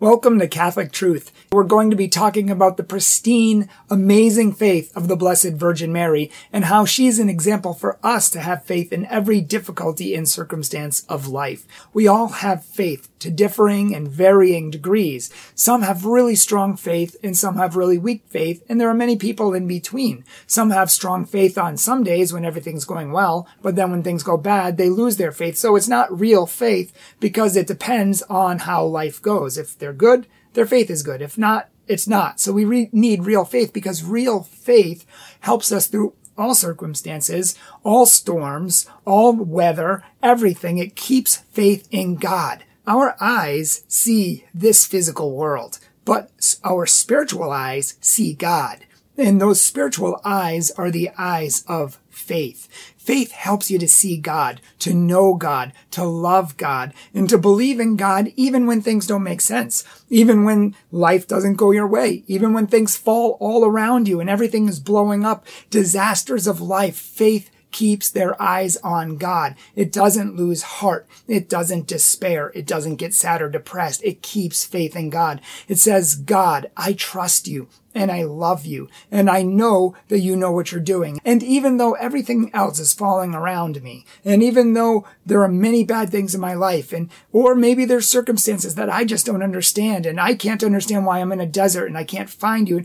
Welcome 0.00 0.38
to 0.38 0.48
Catholic 0.48 0.92
Truth. 0.92 1.30
We're 1.52 1.62
going 1.62 1.90
to 1.90 1.96
be 1.96 2.08
talking 2.08 2.48
about 2.48 2.78
the 2.78 2.82
pristine, 2.82 3.68
amazing 3.90 4.54
faith 4.54 4.96
of 4.96 5.08
the 5.08 5.16
Blessed 5.16 5.52
Virgin 5.52 5.92
Mary 5.92 6.30
and 6.54 6.64
how 6.64 6.86
she's 6.86 7.18
an 7.18 7.28
example 7.28 7.74
for 7.74 7.98
us 8.02 8.30
to 8.30 8.40
have 8.40 8.64
faith 8.64 8.94
in 8.94 9.04
every 9.04 9.42
difficulty 9.42 10.14
and 10.14 10.26
circumstance 10.26 11.04
of 11.10 11.28
life. 11.28 11.66
We 11.92 12.08
all 12.08 12.28
have 12.28 12.64
faith 12.64 13.10
to 13.18 13.30
differing 13.30 13.94
and 13.94 14.08
varying 14.08 14.70
degrees. 14.70 15.30
Some 15.54 15.82
have 15.82 16.06
really 16.06 16.34
strong 16.34 16.78
faith 16.78 17.16
and 17.22 17.36
some 17.36 17.56
have 17.56 17.76
really 17.76 17.98
weak 17.98 18.22
faith, 18.26 18.64
and 18.70 18.80
there 18.80 18.88
are 18.88 18.94
many 18.94 19.16
people 19.16 19.52
in 19.52 19.66
between. 19.66 20.24
Some 20.46 20.70
have 20.70 20.90
strong 20.90 21.26
faith 21.26 21.58
on 21.58 21.76
some 21.76 22.02
days 22.02 22.32
when 22.32 22.46
everything's 22.46 22.86
going 22.86 23.12
well, 23.12 23.46
but 23.60 23.76
then 23.76 23.90
when 23.90 24.02
things 24.02 24.22
go 24.22 24.38
bad, 24.38 24.78
they 24.78 24.88
lose 24.88 25.18
their 25.18 25.32
faith. 25.32 25.58
So 25.58 25.76
it's 25.76 25.88
not 25.88 26.18
real 26.18 26.46
faith 26.46 26.92
because 27.20 27.54
it 27.54 27.66
depends 27.66 28.22
on 28.22 28.60
how 28.60 28.84
life 28.86 29.20
goes. 29.20 29.58
If 29.58 29.78
they're 29.90 29.96
good, 29.96 30.28
their 30.52 30.66
faith 30.66 30.88
is 30.88 31.02
good. 31.02 31.20
If 31.20 31.36
not, 31.36 31.68
it's 31.88 32.06
not. 32.06 32.38
So 32.38 32.52
we 32.52 32.64
re- 32.64 32.90
need 32.92 33.24
real 33.24 33.44
faith 33.44 33.72
because 33.72 34.04
real 34.04 34.44
faith 34.44 35.04
helps 35.40 35.72
us 35.72 35.88
through 35.88 36.14
all 36.38 36.54
circumstances, 36.54 37.56
all 37.82 38.06
storms, 38.06 38.86
all 39.04 39.32
weather, 39.32 40.04
everything. 40.22 40.78
It 40.78 40.94
keeps 40.94 41.38
faith 41.50 41.88
in 41.90 42.14
God. 42.14 42.64
Our 42.86 43.16
eyes 43.20 43.84
see 43.88 44.44
this 44.54 44.86
physical 44.86 45.34
world, 45.34 45.80
but 46.04 46.30
our 46.62 46.86
spiritual 46.86 47.50
eyes 47.50 47.96
see 48.00 48.32
God. 48.32 48.86
And 49.18 49.40
those 49.40 49.60
spiritual 49.60 50.20
eyes 50.24 50.70
are 50.70 50.90
the 50.90 51.10
eyes 51.18 51.64
of 51.66 51.98
faith. 52.10 52.89
Faith 53.00 53.32
helps 53.32 53.70
you 53.70 53.78
to 53.78 53.88
see 53.88 54.18
God, 54.18 54.60
to 54.78 54.92
know 54.92 55.32
God, 55.32 55.72
to 55.90 56.04
love 56.04 56.58
God, 56.58 56.92
and 57.14 57.30
to 57.30 57.38
believe 57.38 57.80
in 57.80 57.96
God 57.96 58.30
even 58.36 58.66
when 58.66 58.82
things 58.82 59.06
don't 59.06 59.22
make 59.22 59.40
sense, 59.40 59.84
even 60.10 60.44
when 60.44 60.76
life 60.92 61.26
doesn't 61.26 61.54
go 61.54 61.70
your 61.70 61.86
way, 61.86 62.24
even 62.26 62.52
when 62.52 62.66
things 62.66 62.98
fall 62.98 63.38
all 63.40 63.64
around 63.64 64.06
you 64.06 64.20
and 64.20 64.28
everything 64.28 64.68
is 64.68 64.78
blowing 64.78 65.24
up, 65.24 65.46
disasters 65.70 66.46
of 66.46 66.60
life. 66.60 66.94
Faith 66.94 67.50
keeps 67.70 68.10
their 68.10 68.40
eyes 68.40 68.76
on 68.78 69.16
God. 69.16 69.54
It 69.74 69.92
doesn't 69.92 70.36
lose 70.36 70.62
heart. 70.62 71.06
It 71.26 71.48
doesn't 71.48 71.86
despair. 71.86 72.52
It 72.54 72.66
doesn't 72.66 72.96
get 72.96 73.14
sad 73.14 73.40
or 73.40 73.48
depressed. 73.48 74.02
It 74.04 74.20
keeps 74.20 74.64
faith 74.64 74.94
in 74.94 75.08
God. 75.08 75.40
It 75.68 75.78
says, 75.78 76.14
God, 76.14 76.70
I 76.76 76.92
trust 76.92 77.48
you 77.48 77.68
and 77.94 78.10
I 78.10 78.22
love 78.22 78.66
you 78.66 78.88
and 79.10 79.28
I 79.28 79.42
know 79.42 79.94
that 80.08 80.20
you 80.20 80.36
know 80.36 80.52
what 80.52 80.72
you're 80.72 80.80
doing. 80.80 81.20
And 81.24 81.42
even 81.42 81.76
though 81.76 81.94
everything 81.94 82.50
else 82.54 82.78
is 82.78 82.94
falling 82.94 83.34
around 83.34 83.82
me 83.82 84.04
and 84.24 84.42
even 84.42 84.74
though 84.74 85.06
there 85.26 85.42
are 85.42 85.48
many 85.48 85.84
bad 85.84 86.10
things 86.10 86.34
in 86.34 86.40
my 86.40 86.54
life 86.54 86.92
and, 86.92 87.10
or 87.32 87.54
maybe 87.54 87.84
there's 87.84 88.08
circumstances 88.08 88.74
that 88.76 88.90
I 88.90 89.04
just 89.04 89.26
don't 89.26 89.42
understand 89.42 90.06
and 90.06 90.20
I 90.20 90.34
can't 90.34 90.64
understand 90.64 91.06
why 91.06 91.20
I'm 91.20 91.32
in 91.32 91.40
a 91.40 91.46
desert 91.46 91.86
and 91.86 91.98
I 91.98 92.04
can't 92.04 92.30
find 92.30 92.68
you. 92.68 92.84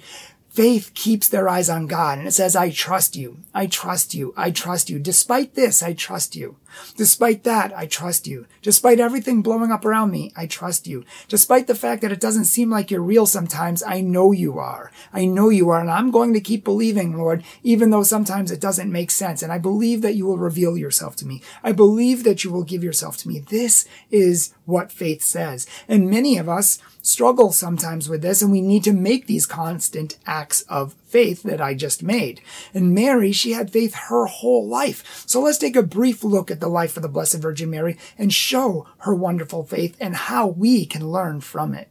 Faith 0.55 0.93
keeps 0.93 1.27
their 1.27 1.49
eyes 1.49 1.69
on 1.69 1.85
God 1.85 2.17
and 2.17 2.29
it 2.29 2.31
says, 2.31 2.55
I 2.55 2.69
trust 2.69 3.17
you. 3.17 3.39
I 3.53 3.67
trust 3.67 4.15
you. 4.15 4.33
I 4.37 4.51
trust 4.51 4.89
you. 4.89 4.99
Despite 4.99 5.53
this, 5.53 5.83
I 5.83 5.91
trust 5.91 6.33
you. 6.33 6.55
Despite 6.95 7.43
that, 7.43 7.77
I 7.77 7.87
trust 7.87 8.25
you. 8.25 8.45
Despite 8.61 9.01
everything 9.01 9.41
blowing 9.41 9.69
up 9.69 9.83
around 9.83 10.11
me, 10.11 10.31
I 10.33 10.47
trust 10.47 10.87
you. 10.87 11.03
Despite 11.27 11.67
the 11.67 11.75
fact 11.75 12.01
that 12.03 12.13
it 12.13 12.21
doesn't 12.21 12.45
seem 12.45 12.69
like 12.69 12.89
you're 12.89 13.01
real 13.01 13.25
sometimes, 13.25 13.83
I 13.83 13.99
know 13.99 14.31
you 14.31 14.57
are. 14.57 14.93
I 15.11 15.25
know 15.25 15.49
you 15.49 15.69
are 15.71 15.81
and 15.81 15.91
I'm 15.91 16.09
going 16.09 16.33
to 16.33 16.39
keep 16.39 16.63
believing, 16.63 17.17
Lord, 17.17 17.43
even 17.61 17.89
though 17.89 18.03
sometimes 18.03 18.49
it 18.49 18.61
doesn't 18.61 18.89
make 18.89 19.11
sense. 19.11 19.43
And 19.43 19.51
I 19.51 19.57
believe 19.57 20.01
that 20.03 20.15
you 20.15 20.25
will 20.25 20.37
reveal 20.37 20.77
yourself 20.77 21.17
to 21.17 21.27
me. 21.27 21.41
I 21.65 21.73
believe 21.73 22.23
that 22.23 22.45
you 22.45 22.51
will 22.51 22.63
give 22.63 22.81
yourself 22.81 23.17
to 23.17 23.27
me. 23.27 23.39
This 23.39 23.85
is 24.09 24.53
what 24.63 24.89
faith 24.89 25.21
says. 25.21 25.67
And 25.89 26.09
many 26.09 26.37
of 26.37 26.47
us 26.47 26.79
struggle 27.05 27.51
sometimes 27.51 28.09
with 28.09 28.21
this 28.21 28.41
and 28.41 28.51
we 28.51 28.61
need 28.61 28.83
to 28.83 28.91
make 28.91 29.27
these 29.27 29.45
constant 29.45 30.17
acts 30.25 30.63
of 30.63 30.95
faith 31.05 31.43
that 31.43 31.61
I 31.61 31.75
just 31.75 32.01
made. 32.01 32.41
And 32.73 32.95
Mary, 32.95 33.31
she 33.31 33.51
had 33.51 33.71
faith 33.71 33.93
her 33.93 34.25
whole 34.25 34.67
life. 34.67 35.23
So 35.27 35.41
let's 35.41 35.59
take 35.59 35.75
a 35.75 35.83
brief 35.83 36.23
look 36.23 36.49
at 36.49 36.59
the 36.59 36.67
life 36.67 36.97
of 36.97 37.03
the 37.03 37.09
Blessed 37.09 37.37
Virgin 37.37 37.69
Mary 37.69 37.97
and 38.17 38.33
show 38.33 38.87
her 38.99 39.13
wonderful 39.13 39.63
faith 39.63 39.95
and 39.99 40.15
how 40.15 40.47
we 40.47 40.85
can 40.85 41.11
learn 41.11 41.41
from 41.41 41.73
it. 41.73 41.89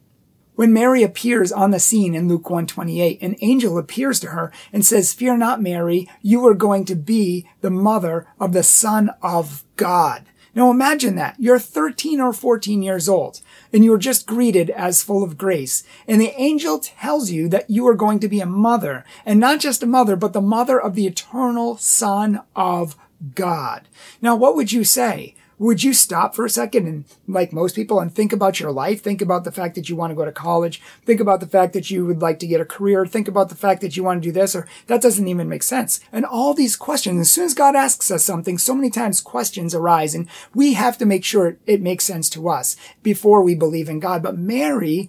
When 0.56 0.72
Mary 0.72 1.02
appears 1.02 1.50
on 1.50 1.72
the 1.72 1.80
scene 1.80 2.14
in 2.14 2.28
Luke 2.28 2.48
128, 2.48 3.20
an 3.22 3.36
angel 3.40 3.76
appears 3.76 4.20
to 4.20 4.28
her 4.28 4.52
and 4.72 4.86
says, 4.86 5.12
Fear 5.12 5.38
not, 5.38 5.60
Mary, 5.60 6.08
you 6.22 6.46
are 6.46 6.54
going 6.54 6.84
to 6.84 6.94
be 6.94 7.48
the 7.60 7.70
mother 7.70 8.28
of 8.38 8.52
the 8.52 8.62
Son 8.62 9.10
of 9.20 9.64
God. 9.76 10.24
Now 10.54 10.70
imagine 10.70 11.16
that. 11.16 11.36
You're 11.38 11.58
13 11.58 12.20
or 12.20 12.32
14 12.32 12.82
years 12.82 13.08
old 13.08 13.40
and 13.72 13.84
you're 13.84 13.98
just 13.98 14.26
greeted 14.26 14.70
as 14.70 15.02
full 15.02 15.22
of 15.22 15.36
grace. 15.36 15.82
And 16.06 16.20
the 16.20 16.32
angel 16.40 16.78
tells 16.78 17.30
you 17.30 17.48
that 17.48 17.68
you 17.68 17.86
are 17.88 17.94
going 17.94 18.20
to 18.20 18.28
be 18.28 18.40
a 18.40 18.46
mother 18.46 19.04
and 19.26 19.40
not 19.40 19.60
just 19.60 19.82
a 19.82 19.86
mother, 19.86 20.16
but 20.16 20.32
the 20.32 20.40
mother 20.40 20.80
of 20.80 20.94
the 20.94 21.06
eternal 21.06 21.76
son 21.76 22.42
of 22.54 22.96
God. 23.34 23.88
Now, 24.20 24.36
what 24.36 24.54
would 24.56 24.72
you 24.72 24.84
say? 24.84 25.34
Would 25.58 25.82
you 25.82 25.92
stop 25.92 26.34
for 26.34 26.44
a 26.44 26.50
second 26.50 26.86
and 26.86 27.04
like 27.28 27.52
most 27.52 27.74
people 27.76 28.00
and 28.00 28.14
think 28.14 28.32
about 28.32 28.60
your 28.60 28.72
life? 28.72 29.02
Think 29.02 29.20
about 29.20 29.44
the 29.44 29.52
fact 29.52 29.74
that 29.74 29.88
you 29.88 29.96
want 29.96 30.10
to 30.10 30.14
go 30.14 30.24
to 30.24 30.32
college. 30.32 30.80
Think 31.04 31.20
about 31.20 31.40
the 31.40 31.46
fact 31.46 31.72
that 31.74 31.90
you 31.90 32.04
would 32.06 32.22
like 32.22 32.38
to 32.40 32.46
get 32.46 32.60
a 32.60 32.64
career. 32.64 33.06
Think 33.06 33.28
about 33.28 33.48
the 33.48 33.54
fact 33.54 33.80
that 33.80 33.96
you 33.96 34.04
want 34.04 34.22
to 34.22 34.28
do 34.28 34.32
this 34.32 34.54
or 34.54 34.66
that 34.86 35.02
doesn't 35.02 35.28
even 35.28 35.48
make 35.48 35.62
sense. 35.62 36.00
And 36.12 36.24
all 36.24 36.54
these 36.54 36.76
questions 36.76 37.20
as 37.20 37.32
soon 37.32 37.44
as 37.44 37.54
god 37.54 37.76
asks 37.76 38.10
us 38.10 38.24
something 38.24 38.58
so 38.58 38.74
many 38.74 38.90
times 38.90 39.20
questions 39.20 39.74
arise 39.74 40.14
and 40.14 40.28
we 40.54 40.74
have 40.74 40.98
to 40.98 41.06
make 41.06 41.24
sure 41.24 41.56
it 41.66 41.80
makes 41.80 42.04
sense 42.04 42.28
to 42.30 42.48
us 42.48 42.76
before 43.02 43.42
we 43.42 43.54
believe 43.54 43.88
in 43.88 44.00
god. 44.00 44.22
But 44.22 44.38
mary 44.38 45.08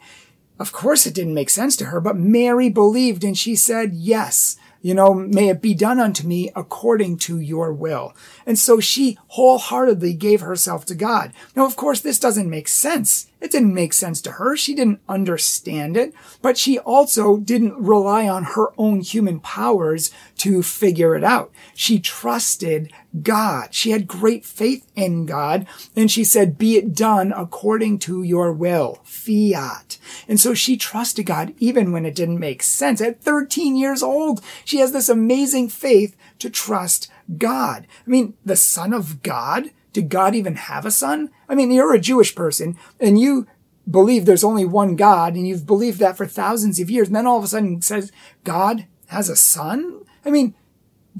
of 0.59 0.71
course 0.71 1.05
it 1.05 1.13
didn't 1.13 1.33
make 1.33 1.49
sense 1.49 1.75
to 1.75 1.85
her 1.85 1.99
but 1.99 2.15
mary 2.15 2.69
believed 2.69 3.23
and 3.23 3.37
she 3.37 3.55
said 3.55 3.93
yes 3.93 4.57
you 4.85 4.93
know, 4.93 5.15
may 5.15 5.49
it 5.49 5.63
be 5.63 5.73
done 5.73 5.99
unto 5.99 6.27
me 6.27 6.51
according 6.55 7.17
to 7.17 7.39
your 7.39 7.73
will. 7.73 8.15
And 8.45 8.59
so 8.59 8.79
she 8.79 9.17
wholeheartedly 9.29 10.13
gave 10.13 10.41
herself 10.41 10.85
to 10.85 10.93
God. 10.93 11.33
Now, 11.55 11.65
of 11.65 11.75
course, 11.75 12.01
this 12.01 12.19
doesn't 12.19 12.47
make 12.47 12.67
sense. 12.67 13.25
It 13.41 13.51
didn't 13.51 13.73
make 13.73 13.93
sense 13.93 14.21
to 14.21 14.31
her. 14.33 14.55
She 14.55 14.73
didn't 14.73 15.01
understand 15.07 15.97
it, 15.97 16.13
but 16.41 16.57
she 16.57 16.79
also 16.79 17.37
didn't 17.37 17.75
rely 17.75 18.27
on 18.27 18.43
her 18.43 18.69
own 18.77 19.01
human 19.01 19.39
powers 19.39 20.09
to 20.37 20.63
figure 20.63 21.15
it 21.15 21.23
out. 21.23 21.51
She 21.75 21.99
trusted 21.99 22.91
God. 23.21 23.73
She 23.73 23.91
had 23.91 24.07
great 24.07 24.45
faith 24.45 24.89
in 24.95 25.25
God 25.25 25.67
and 25.95 26.09
she 26.09 26.23
said, 26.23 26.57
be 26.57 26.77
it 26.77 26.95
done 26.95 27.33
according 27.35 27.99
to 27.99 28.23
your 28.23 28.51
will. 28.51 28.99
Fiat. 29.03 29.97
And 30.27 30.39
so 30.39 30.53
she 30.53 30.77
trusted 30.77 31.25
God 31.25 31.53
even 31.59 31.91
when 31.91 32.05
it 32.05 32.15
didn't 32.15 32.39
make 32.39 32.63
sense. 32.63 33.01
At 33.01 33.21
13 33.21 33.75
years 33.75 34.01
old, 34.01 34.41
she 34.63 34.79
has 34.79 34.91
this 34.91 35.09
amazing 35.09 35.69
faith 35.69 36.15
to 36.39 36.49
trust 36.49 37.11
God. 37.37 37.85
I 38.05 38.09
mean, 38.09 38.35
the 38.45 38.55
son 38.55 38.93
of 38.93 39.21
God 39.21 39.71
did 39.95 40.09
God 40.09 40.35
even 40.35 40.55
have 40.55 40.85
a 40.85 40.91
son? 40.91 41.29
I 41.47 41.55
mean, 41.55 41.71
you're 41.71 41.93
a 41.93 41.99
Jewish 41.99 42.35
person 42.35 42.77
and 42.99 43.17
you 43.17 43.47
believe 43.89 44.25
there's 44.25 44.43
only 44.43 44.65
one 44.65 44.97
God 44.97 45.35
and 45.35 45.47
you've 45.47 45.65
believed 45.65 45.99
that 45.99 46.17
for 46.17 46.25
thousands 46.25 46.81
of 46.81 46.89
years. 46.89 47.07
And 47.07 47.15
then 47.15 47.25
all 47.25 47.37
of 47.37 47.45
a 47.45 47.47
sudden 47.47 47.77
it 47.77 47.85
says 47.85 48.11
God 48.43 48.87
has 49.07 49.29
a 49.29 49.37
son? 49.37 50.01
I 50.25 50.31
mean, 50.31 50.53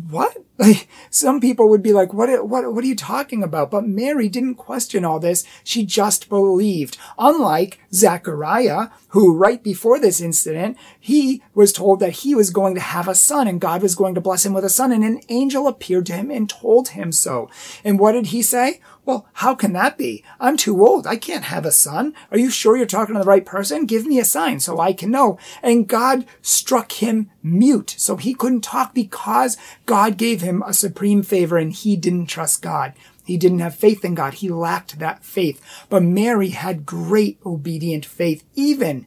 what? 0.10 0.44
Like, 0.58 0.88
some 1.10 1.42
people 1.42 1.70
would 1.70 1.84
be 1.84 1.92
like, 1.92 2.14
what, 2.14 2.30
what, 2.48 2.74
what 2.74 2.84
are 2.84 2.88
you 2.88 2.96
talking 2.96 3.44
about? 3.44 3.72
But 3.72 3.88
Mary 3.88 4.30
didn't 4.30 4.56
question 4.56 5.04
all 5.04 5.20
this. 5.20 5.44
She 5.64 5.86
just 5.86 6.30
believed. 6.30 6.98
Unlike 7.18 7.80
Zechariah, 7.94 8.88
who 9.10 9.36
right 9.36 9.62
before 9.62 10.00
this 10.00 10.22
incident, 10.22 10.78
he 11.00 11.42
was 11.54 11.74
told 11.74 12.00
that 12.00 12.12
he 12.12 12.36
was 12.36 12.52
going 12.52 12.74
to 12.76 12.82
have 12.82 13.08
a 13.08 13.16
son 13.16 13.48
and 13.48 13.60
God 13.62 13.82
was 13.82 13.96
going 13.96 14.16
to 14.16 14.22
bless 14.22 14.46
him 14.46 14.54
with 14.54 14.64
a 14.64 14.70
son. 14.70 14.92
And 14.92 15.04
an 15.04 15.22
angel 15.30 15.68
appeared 15.68 16.06
to 16.08 16.14
him 16.14 16.32
and 16.32 16.50
told 16.50 16.90
him 16.90 17.12
so. 17.12 17.50
And 17.84 18.00
what 18.00 18.14
did 18.14 18.28
he 18.28 18.42
say? 18.42 18.80
Well, 19.06 19.28
how 19.34 19.54
can 19.54 19.74
that 19.74 20.00
be? 20.00 20.24
I'm 20.40 20.58
too 20.58 20.84
old. 20.84 21.06
I 21.06 21.16
can't 21.16 21.46
have 21.46 21.66
a 21.66 21.72
son. 21.72 22.16
Are 22.32 22.40
you 22.40 22.50
sure 22.50 22.76
you're 22.76 22.88
talking 22.88 23.14
to 23.14 23.20
the 23.20 23.28
right 23.28 23.46
person? 23.46 23.86
Give 23.86 24.06
me 24.06 24.20
a 24.20 24.26
sign 24.26 24.60
so 24.60 24.80
I 24.80 24.94
can 24.94 25.12
know. 25.12 25.38
And 25.62 25.88
God 25.88 26.26
struck 26.42 26.92
him 26.92 27.30
mute. 27.44 27.94
So 28.00 28.18
he 28.18 28.34
couldn't 28.34 28.62
talk 28.62 28.96
because 28.96 29.58
God 29.86 30.18
gave 30.18 30.42
him 30.46 30.64
a 30.66 30.74
supreme 30.74 31.22
favor 31.22 31.58
and 31.58 31.74
he 31.74 31.98
didn't 31.98 32.28
trust 32.28 32.62
God. 32.62 32.94
He 33.26 33.38
didn't 33.38 33.60
have 33.60 33.76
faith 33.76 34.06
in 34.06 34.16
God. 34.16 34.36
He 34.36 34.50
lacked 34.50 35.00
that 35.00 35.26
faith. 35.26 35.60
But 35.90 36.04
Mary 36.04 36.50
had 36.50 36.86
great 36.86 37.40
obedient 37.46 38.06
faith, 38.06 38.44
even, 38.56 39.06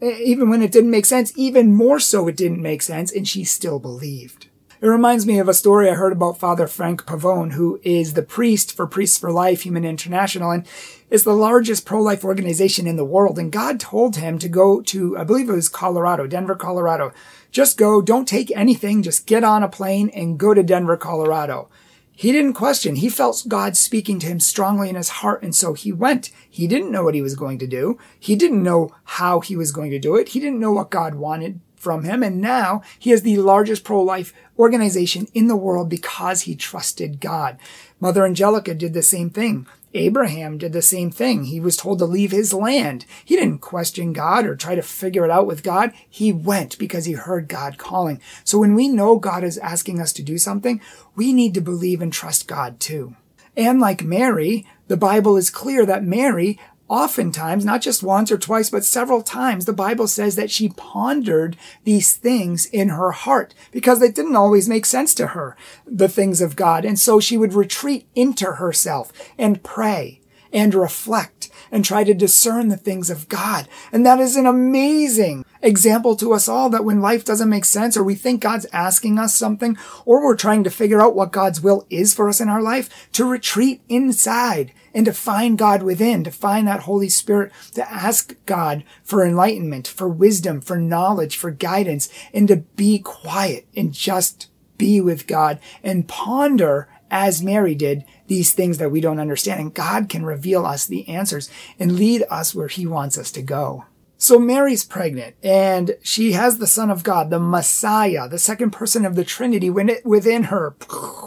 even 0.00 0.48
when 0.48 0.62
it 0.62 0.72
didn't 0.72 0.90
make 0.90 1.06
sense, 1.06 1.32
even 1.36 1.74
more 1.74 2.00
so 2.00 2.28
it 2.28 2.36
didn't 2.36 2.62
make 2.62 2.82
sense, 2.82 3.12
and 3.12 3.28
she 3.28 3.44
still 3.44 3.78
believed. 3.78 4.48
It 4.80 4.86
reminds 4.86 5.26
me 5.26 5.40
of 5.40 5.48
a 5.48 5.54
story 5.54 5.90
I 5.90 5.94
heard 5.94 6.12
about 6.12 6.38
Father 6.38 6.68
Frank 6.68 7.04
Pavone, 7.04 7.54
who 7.54 7.80
is 7.82 8.14
the 8.14 8.22
priest 8.22 8.76
for 8.76 8.86
Priests 8.86 9.18
for 9.18 9.32
Life 9.32 9.62
Human 9.62 9.84
International 9.84 10.52
and 10.52 10.64
is 11.10 11.24
the 11.24 11.34
largest 11.34 11.84
pro-life 11.84 12.24
organization 12.24 12.86
in 12.86 12.94
the 12.94 13.04
world. 13.04 13.40
And 13.40 13.50
God 13.50 13.80
told 13.80 14.14
him 14.14 14.38
to 14.38 14.48
go 14.48 14.80
to, 14.82 15.18
I 15.18 15.24
believe 15.24 15.48
it 15.48 15.52
was 15.52 15.68
Colorado, 15.68 16.28
Denver, 16.28 16.54
Colorado. 16.54 17.12
Just 17.50 17.76
go, 17.76 18.00
don't 18.00 18.28
take 18.28 18.52
anything, 18.54 19.02
just 19.02 19.26
get 19.26 19.42
on 19.42 19.64
a 19.64 19.68
plane 19.68 20.10
and 20.10 20.38
go 20.38 20.54
to 20.54 20.62
Denver, 20.62 20.96
Colorado. 20.96 21.68
He 22.12 22.30
didn't 22.30 22.52
question. 22.52 22.94
He 22.96 23.08
felt 23.08 23.46
God 23.48 23.76
speaking 23.76 24.20
to 24.20 24.26
him 24.28 24.38
strongly 24.38 24.88
in 24.88 24.94
his 24.94 25.08
heart. 25.08 25.42
And 25.42 25.56
so 25.56 25.74
he 25.74 25.90
went. 25.90 26.30
He 26.48 26.68
didn't 26.68 26.92
know 26.92 27.02
what 27.02 27.14
he 27.16 27.22
was 27.22 27.34
going 27.34 27.58
to 27.58 27.66
do. 27.66 27.98
He 28.20 28.36
didn't 28.36 28.62
know 28.62 28.94
how 29.04 29.40
he 29.40 29.56
was 29.56 29.72
going 29.72 29.90
to 29.90 29.98
do 29.98 30.14
it. 30.14 30.28
He 30.28 30.40
didn't 30.40 30.60
know 30.60 30.72
what 30.72 30.90
God 30.90 31.16
wanted 31.16 31.60
from 31.78 32.04
him. 32.04 32.22
And 32.22 32.40
now 32.40 32.82
he 32.98 33.12
is 33.12 33.22
the 33.22 33.38
largest 33.38 33.84
pro-life 33.84 34.32
organization 34.58 35.28
in 35.34 35.46
the 35.46 35.56
world 35.56 35.88
because 35.88 36.42
he 36.42 36.54
trusted 36.54 37.20
God. 37.20 37.58
Mother 38.00 38.24
Angelica 38.24 38.74
did 38.74 38.94
the 38.94 39.02
same 39.02 39.30
thing. 39.30 39.66
Abraham 39.94 40.58
did 40.58 40.74
the 40.74 40.82
same 40.82 41.10
thing. 41.10 41.44
He 41.44 41.60
was 41.60 41.76
told 41.76 41.98
to 41.98 42.04
leave 42.04 42.30
his 42.30 42.52
land. 42.52 43.06
He 43.24 43.36
didn't 43.36 43.60
question 43.60 44.12
God 44.12 44.44
or 44.44 44.54
try 44.54 44.74
to 44.74 44.82
figure 44.82 45.24
it 45.24 45.30
out 45.30 45.46
with 45.46 45.62
God. 45.62 45.92
He 46.08 46.30
went 46.30 46.78
because 46.78 47.06
he 47.06 47.12
heard 47.12 47.48
God 47.48 47.78
calling. 47.78 48.20
So 48.44 48.58
when 48.58 48.74
we 48.74 48.88
know 48.88 49.18
God 49.18 49.44
is 49.44 49.56
asking 49.58 50.00
us 50.00 50.12
to 50.14 50.22
do 50.22 50.36
something, 50.36 50.82
we 51.16 51.32
need 51.32 51.54
to 51.54 51.62
believe 51.62 52.02
and 52.02 52.12
trust 52.12 52.46
God 52.46 52.80
too. 52.80 53.16
And 53.56 53.80
like 53.80 54.04
Mary, 54.04 54.66
the 54.88 54.96
Bible 54.96 55.36
is 55.36 55.50
clear 55.50 55.86
that 55.86 56.04
Mary 56.04 56.60
oftentimes, 56.88 57.64
not 57.64 57.82
just 57.82 58.02
once 58.02 58.32
or 58.32 58.38
twice, 58.38 58.70
but 58.70 58.84
several 58.84 59.22
times, 59.22 59.64
the 59.64 59.72
Bible 59.72 60.08
says 60.08 60.36
that 60.36 60.50
she 60.50 60.70
pondered 60.70 61.56
these 61.84 62.14
things 62.16 62.66
in 62.66 62.88
her 62.88 63.12
heart 63.12 63.54
because 63.70 64.00
they 64.00 64.10
didn't 64.10 64.36
always 64.36 64.68
make 64.68 64.86
sense 64.86 65.14
to 65.14 65.28
her, 65.28 65.56
the 65.86 66.08
things 66.08 66.40
of 66.40 66.56
God. 66.56 66.84
And 66.84 66.98
so 66.98 67.20
she 67.20 67.36
would 67.36 67.54
retreat 67.54 68.06
into 68.14 68.52
herself 68.52 69.12
and 69.36 69.62
pray 69.62 70.20
and 70.52 70.74
reflect 70.74 71.37
and 71.70 71.84
try 71.84 72.04
to 72.04 72.14
discern 72.14 72.68
the 72.68 72.76
things 72.76 73.10
of 73.10 73.28
God. 73.28 73.68
And 73.92 74.04
that 74.06 74.20
is 74.20 74.36
an 74.36 74.46
amazing 74.46 75.44
example 75.62 76.16
to 76.16 76.32
us 76.32 76.48
all 76.48 76.70
that 76.70 76.84
when 76.84 77.00
life 77.00 77.24
doesn't 77.24 77.48
make 77.48 77.64
sense 77.64 77.96
or 77.96 78.04
we 78.04 78.14
think 78.14 78.40
God's 78.40 78.66
asking 78.72 79.18
us 79.18 79.34
something 79.34 79.76
or 80.04 80.24
we're 80.24 80.36
trying 80.36 80.64
to 80.64 80.70
figure 80.70 81.00
out 81.00 81.14
what 81.14 81.32
God's 81.32 81.60
will 81.60 81.86
is 81.90 82.14
for 82.14 82.28
us 82.28 82.40
in 82.40 82.48
our 82.48 82.62
life, 82.62 83.08
to 83.12 83.24
retreat 83.24 83.82
inside 83.88 84.72
and 84.94 85.06
to 85.06 85.12
find 85.12 85.58
God 85.58 85.82
within, 85.82 86.24
to 86.24 86.30
find 86.30 86.66
that 86.66 86.80
Holy 86.80 87.08
Spirit, 87.08 87.52
to 87.74 87.90
ask 87.90 88.34
God 88.46 88.84
for 89.02 89.24
enlightenment, 89.24 89.86
for 89.86 90.08
wisdom, 90.08 90.60
for 90.60 90.76
knowledge, 90.76 91.36
for 91.36 91.50
guidance, 91.50 92.08
and 92.32 92.48
to 92.48 92.56
be 92.56 92.98
quiet 92.98 93.66
and 93.76 93.92
just 93.92 94.48
be 94.76 95.00
with 95.00 95.26
God 95.26 95.58
and 95.82 96.08
ponder 96.08 96.88
as 97.10 97.42
Mary 97.42 97.74
did 97.74 98.04
these 98.28 98.52
things 98.52 98.78
that 98.78 98.90
we 98.90 99.00
don't 99.00 99.18
understand. 99.18 99.60
And 99.60 99.74
God 99.74 100.08
can 100.08 100.24
reveal 100.24 100.64
us 100.64 100.86
the 100.86 101.08
answers 101.08 101.50
and 101.78 101.98
lead 101.98 102.24
us 102.30 102.54
where 102.54 102.68
he 102.68 102.86
wants 102.86 103.18
us 103.18 103.30
to 103.32 103.42
go. 103.42 103.84
So 104.20 104.38
Mary's 104.38 104.84
pregnant 104.84 105.36
and 105.44 105.96
she 106.02 106.32
has 106.32 106.58
the 106.58 106.66
son 106.66 106.90
of 106.90 107.04
God, 107.04 107.30
the 107.30 107.38
Messiah, 107.38 108.28
the 108.28 108.38
second 108.38 108.70
person 108.70 109.06
of 109.06 109.14
the 109.14 109.24
Trinity 109.24 109.70
within 109.70 110.44
her. 110.44 110.74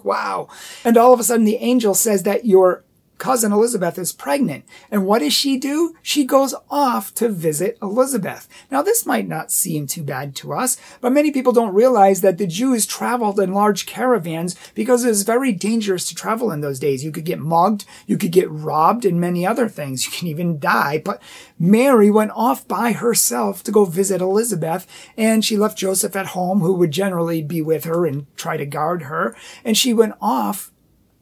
Wow. 0.03 0.50
And 0.83 0.98
all 0.98 1.13
of 1.13 1.19
a 1.19 1.24
sudden 1.24 1.45
the 1.45 1.56
angel 1.57 1.94
says 1.94 2.24
that 2.24 2.45
your 2.45 2.83
cousin 3.21 3.51
Elizabeth 3.51 4.00
is 4.00 4.12
pregnant. 4.12 4.65
And 4.89 5.06
what 5.06 5.19
does 5.19 5.31
she 5.31 5.56
do? 5.57 5.95
She 6.01 6.25
goes 6.25 6.56
off 6.71 7.13
to 7.15 7.29
visit 7.29 7.77
Elizabeth. 7.79 8.50
Now, 8.71 8.81
this 8.81 9.06
might 9.06 9.27
not 9.27 9.51
seem 9.51 9.85
too 9.85 10.01
bad 10.01 10.35
to 10.38 10.53
us, 10.53 10.75
but 11.01 11.13
many 11.13 11.29
people 11.29 11.53
don't 11.53 11.75
realize 11.75 12.21
that 12.21 12.39
the 12.39 12.47
Jews 12.47 12.88
traveled 12.88 13.39
in 13.39 13.53
large 13.53 13.85
caravans 13.85 14.56
because 14.73 15.06
it 15.06 15.09
was 15.09 15.21
very 15.21 15.51
dangerous 15.51 16.09
to 16.09 16.15
travel 16.15 16.51
in 16.51 16.62
those 16.62 16.79
days. 16.79 17.06
You 17.06 17.12
could 17.12 17.25
get 17.25 17.38
mugged, 17.38 17.85
you 18.07 18.18
could 18.18 18.31
get 18.31 18.50
robbed, 18.50 19.06
and 19.06 19.21
many 19.21 19.45
other 19.45 19.69
things. 19.69 20.03
You 20.03 20.12
can 20.12 20.27
even 20.27 20.57
die. 20.57 20.97
But 20.97 21.21
Mary 21.59 22.09
went 22.09 22.31
off 22.31 22.68
by 22.68 22.91
herself 22.91 23.62
to 23.63 23.71
go 23.71 23.85
visit 23.85 24.19
Elizabeth, 24.19 24.88
and 25.15 25.45
she 25.45 25.57
left 25.57 25.77
Joseph 25.77 26.15
at 26.15 26.27
home, 26.27 26.62
who 26.62 26.73
would 26.73 26.91
generally 26.91 27.44
be 27.44 27.62
with 27.62 27.83
her 27.83 28.07
and 28.07 28.25
try 28.35 28.57
to 28.57 28.65
guard 28.65 29.03
her. 29.03 29.35
And 29.63 29.77
she 29.77 29.94
went 29.94 30.15
off 30.19 30.71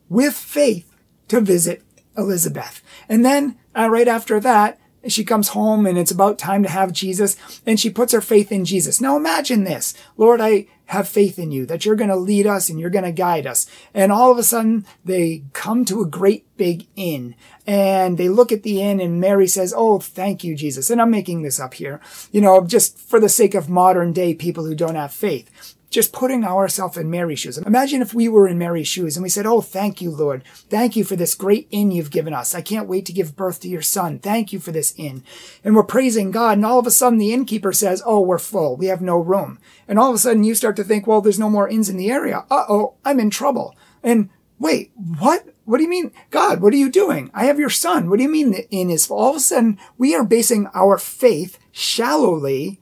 with 0.08 0.34
faith 0.34 0.86
to 1.30 1.40
visit 1.40 1.84
Elizabeth. 2.20 2.82
And 3.08 3.26
then 3.26 3.58
uh, 3.76 3.90
right 3.90 4.08
after 4.08 4.40
that, 4.40 4.80
she 5.08 5.24
comes 5.24 5.50
home 5.50 5.86
and 5.86 5.98
it's 5.98 6.12
about 6.12 6.38
time 6.38 6.64
to 6.64 6.70
have 6.70 6.92
Jesus 6.92 7.62
and 7.66 7.80
she 7.80 7.90
puts 7.90 8.12
her 8.12 8.22
faith 8.22 8.52
in 8.52 8.66
Jesus. 8.66 9.00
Now 9.00 9.16
imagine 9.16 9.64
this. 9.64 9.94
Lord, 10.18 10.42
I 10.42 10.68
have 10.88 11.08
faith 11.08 11.40
in 11.40 11.52
you 11.52 11.66
that 11.68 11.86
you're 11.86 11.96
going 11.96 12.10
to 12.10 12.16
lead 12.16 12.46
us 12.46 12.68
and 12.68 12.80
you're 12.80 12.90
going 12.90 13.06
to 13.06 13.12
guide 13.12 13.48
us. 13.48 13.70
And 13.94 14.12
all 14.12 14.32
of 14.32 14.38
a 14.38 14.44
sudden 14.44 14.86
they 15.06 15.44
come 15.54 15.86
to 15.86 16.02
a 16.02 16.08
great 16.08 16.46
big 16.58 16.88
inn 16.96 17.36
and 17.66 18.18
they 18.18 18.28
look 18.28 18.52
at 18.52 18.64
the 18.64 18.82
inn 18.82 19.00
and 19.00 19.22
Mary 19.22 19.48
says, 19.48 19.74
Oh, 19.76 20.00
thank 20.00 20.44
you, 20.44 20.56
Jesus. 20.56 20.90
And 20.90 21.02
I'm 21.02 21.12
making 21.12 21.44
this 21.44 21.60
up 21.60 21.76
here, 21.76 22.02
you 22.32 22.42
know, 22.42 22.66
just 22.66 22.98
for 22.98 23.20
the 23.20 23.30
sake 23.30 23.56
of 23.56 23.70
modern 23.70 24.12
day 24.12 24.34
people 24.34 24.66
who 24.66 24.76
don't 24.76 24.96
have 24.96 25.14
faith 25.14 25.76
just 25.90 26.14
putting 26.14 26.44
ourselves 26.44 26.98
in 26.98 27.10
Mary's 27.10 27.40
shoes. 27.40 27.58
Imagine 27.58 28.02
if 28.02 28.14
we 28.14 28.28
were 28.28 28.48
in 28.48 28.60
Mary's 28.60 28.88
shoes 28.88 29.18
and 29.18 29.24
we 29.24 29.30
said, 29.30 29.46
Oh, 29.46 29.62
thank 29.62 30.02
you, 30.02 30.12
Lord. 30.12 30.44
Thank 30.70 30.96
you 30.96 31.04
for 31.04 31.16
this 31.16 31.36
great 31.36 31.68
inn 31.72 31.92
you've 31.92 32.12
given 32.12 32.34
us. 32.34 32.54
I 32.54 32.62
can't 32.62 32.88
wait 32.88 33.06
to 33.08 33.14
give 33.14 33.36
birth 33.36 33.60
to 33.62 33.68
your 33.68 33.82
son. 33.82 34.20
Thank 34.20 34.54
you 34.54 34.60
for 34.60 34.72
this 34.72 34.94
inn. 34.98 35.24
And 35.64 35.76
we're 35.76 35.84
praising 35.84 36.32
God. 36.32 36.58
And 36.58 36.66
all 36.66 36.80
of 36.80 36.88
a 36.88 36.92
sudden 36.92 37.18
the 37.18 37.34
innkeeper 37.34 37.74
says, 37.74 38.04
Oh, 38.06 38.22
we're 38.22 38.38
full. 38.38 38.78
We 38.78 38.88
have 38.88 39.02
no 39.02 39.18
room. 39.18 39.60
And 39.88 39.98
all 39.98 40.10
of 40.10 40.16
a 40.16 40.20
sudden 40.20 40.44
you 40.44 40.54
start 40.54 40.76
to 40.76 40.84
think, 40.84 41.08
well, 41.08 41.22
there's 41.22 41.40
no 41.40 41.50
more 41.50 41.68
inns 41.68 41.90
in 41.90 41.98
the 41.98 42.12
area. 42.12 42.46
Uh 42.52 42.66
oh, 42.70 42.96
I'm 43.04 43.20
in 43.20 43.32
trouble. 43.32 43.76
And 44.04 44.30
wait, 44.60 44.92
what? 44.96 45.48
What 45.66 45.78
do 45.78 45.84
you 45.84 45.90
mean? 45.90 46.12
God, 46.30 46.62
what 46.62 46.74
are 46.74 46.78
you 46.78 46.90
doing? 46.90 47.30
I 47.34 47.46
have 47.46 47.60
your 47.60 47.70
son. 47.70 48.10
What 48.10 48.18
do 48.18 48.24
you 48.24 48.30
mean 48.30 48.52
the 48.52 48.70
inn 48.70 48.90
is 48.90 49.06
full? 49.06 49.20
All 49.20 49.32
of 49.32 49.36
a 49.36 49.40
sudden 49.40 49.80
we 49.98 50.16
are 50.16 50.24
basing 50.24 50.68
our 50.74 50.98
faith 50.98 51.60
shallowly 51.72 52.80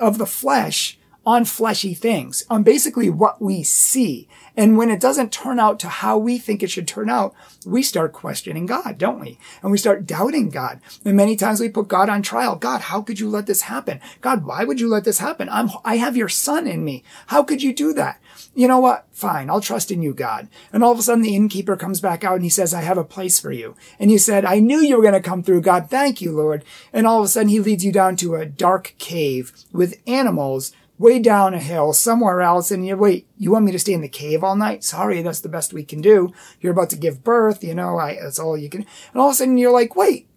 of 0.00 0.18
the 0.18 0.26
flesh 0.26 0.98
on 1.26 1.44
fleshy 1.44 1.94
things, 1.94 2.44
on 2.48 2.62
basically 2.62 3.10
what 3.10 3.40
we 3.42 3.62
see. 3.62 4.28
And 4.56 4.76
when 4.76 4.90
it 4.90 5.00
doesn't 5.00 5.32
turn 5.32 5.60
out 5.60 5.78
to 5.80 5.88
how 5.88 6.18
we 6.18 6.38
think 6.38 6.62
it 6.62 6.70
should 6.70 6.88
turn 6.88 7.08
out, 7.10 7.34
we 7.64 7.82
start 7.82 8.12
questioning 8.12 8.66
God, 8.66 8.98
don't 8.98 9.20
we? 9.20 9.38
And 9.62 9.70
we 9.70 9.78
start 9.78 10.06
doubting 10.06 10.50
God. 10.50 10.80
And 11.04 11.16
many 11.16 11.36
times 11.36 11.60
we 11.60 11.68
put 11.68 11.88
God 11.88 12.08
on 12.08 12.22
trial. 12.22 12.56
God, 12.56 12.82
how 12.82 13.02
could 13.02 13.20
you 13.20 13.28
let 13.28 13.46
this 13.46 13.62
happen? 13.62 14.00
God, 14.20 14.44
why 14.44 14.64
would 14.64 14.80
you 14.80 14.88
let 14.88 15.04
this 15.04 15.18
happen? 15.18 15.48
I'm, 15.48 15.70
I 15.84 15.96
have 15.96 16.16
your 16.16 16.28
son 16.28 16.66
in 16.66 16.84
me. 16.84 17.04
How 17.28 17.42
could 17.42 17.62
you 17.62 17.74
do 17.74 17.92
that? 17.94 18.20
You 18.54 18.66
know 18.66 18.80
what? 18.80 19.06
Fine. 19.12 19.50
I'll 19.50 19.60
trust 19.60 19.90
in 19.90 20.02
you, 20.02 20.14
God. 20.14 20.48
And 20.72 20.82
all 20.82 20.92
of 20.92 20.98
a 20.98 21.02
sudden 21.02 21.22
the 21.22 21.36
innkeeper 21.36 21.76
comes 21.76 22.00
back 22.00 22.24
out 22.24 22.34
and 22.36 22.44
he 22.44 22.50
says, 22.50 22.74
I 22.74 22.80
have 22.80 22.98
a 22.98 23.04
place 23.04 23.38
for 23.38 23.52
you. 23.52 23.76
And 23.98 24.10
you 24.10 24.18
said, 24.18 24.44
I 24.44 24.58
knew 24.58 24.80
you 24.80 24.96
were 24.96 25.02
going 25.02 25.14
to 25.14 25.20
come 25.20 25.42
through, 25.42 25.60
God. 25.60 25.88
Thank 25.88 26.20
you, 26.20 26.32
Lord. 26.32 26.64
And 26.92 27.06
all 27.06 27.20
of 27.20 27.26
a 27.26 27.28
sudden 27.28 27.48
he 27.48 27.60
leads 27.60 27.84
you 27.84 27.92
down 27.92 28.16
to 28.16 28.34
a 28.34 28.46
dark 28.46 28.94
cave 28.98 29.52
with 29.72 30.00
animals 30.06 30.72
way 31.00 31.18
down 31.18 31.54
a 31.54 31.58
hill 31.58 31.94
somewhere 31.94 32.42
else 32.42 32.70
and 32.70 32.86
you 32.86 32.94
wait, 32.94 33.26
you 33.38 33.50
want 33.50 33.64
me 33.64 33.72
to 33.72 33.78
stay 33.78 33.94
in 33.94 34.02
the 34.02 34.08
cave 34.08 34.44
all 34.44 34.54
night? 34.54 34.84
Sorry, 34.84 35.22
that's 35.22 35.40
the 35.40 35.48
best 35.48 35.72
we 35.72 35.82
can 35.82 36.02
do. 36.02 36.30
You're 36.60 36.74
about 36.74 36.90
to 36.90 36.96
give 36.96 37.24
birth, 37.24 37.64
you 37.64 37.74
know, 37.74 37.98
I, 37.98 38.18
that's 38.22 38.38
all 38.38 38.56
you 38.56 38.68
can. 38.68 38.84
And 39.12 39.20
all 39.20 39.28
of 39.28 39.32
a 39.32 39.36
sudden 39.36 39.56
you're 39.56 39.72
like, 39.72 39.96
wait, 39.96 40.28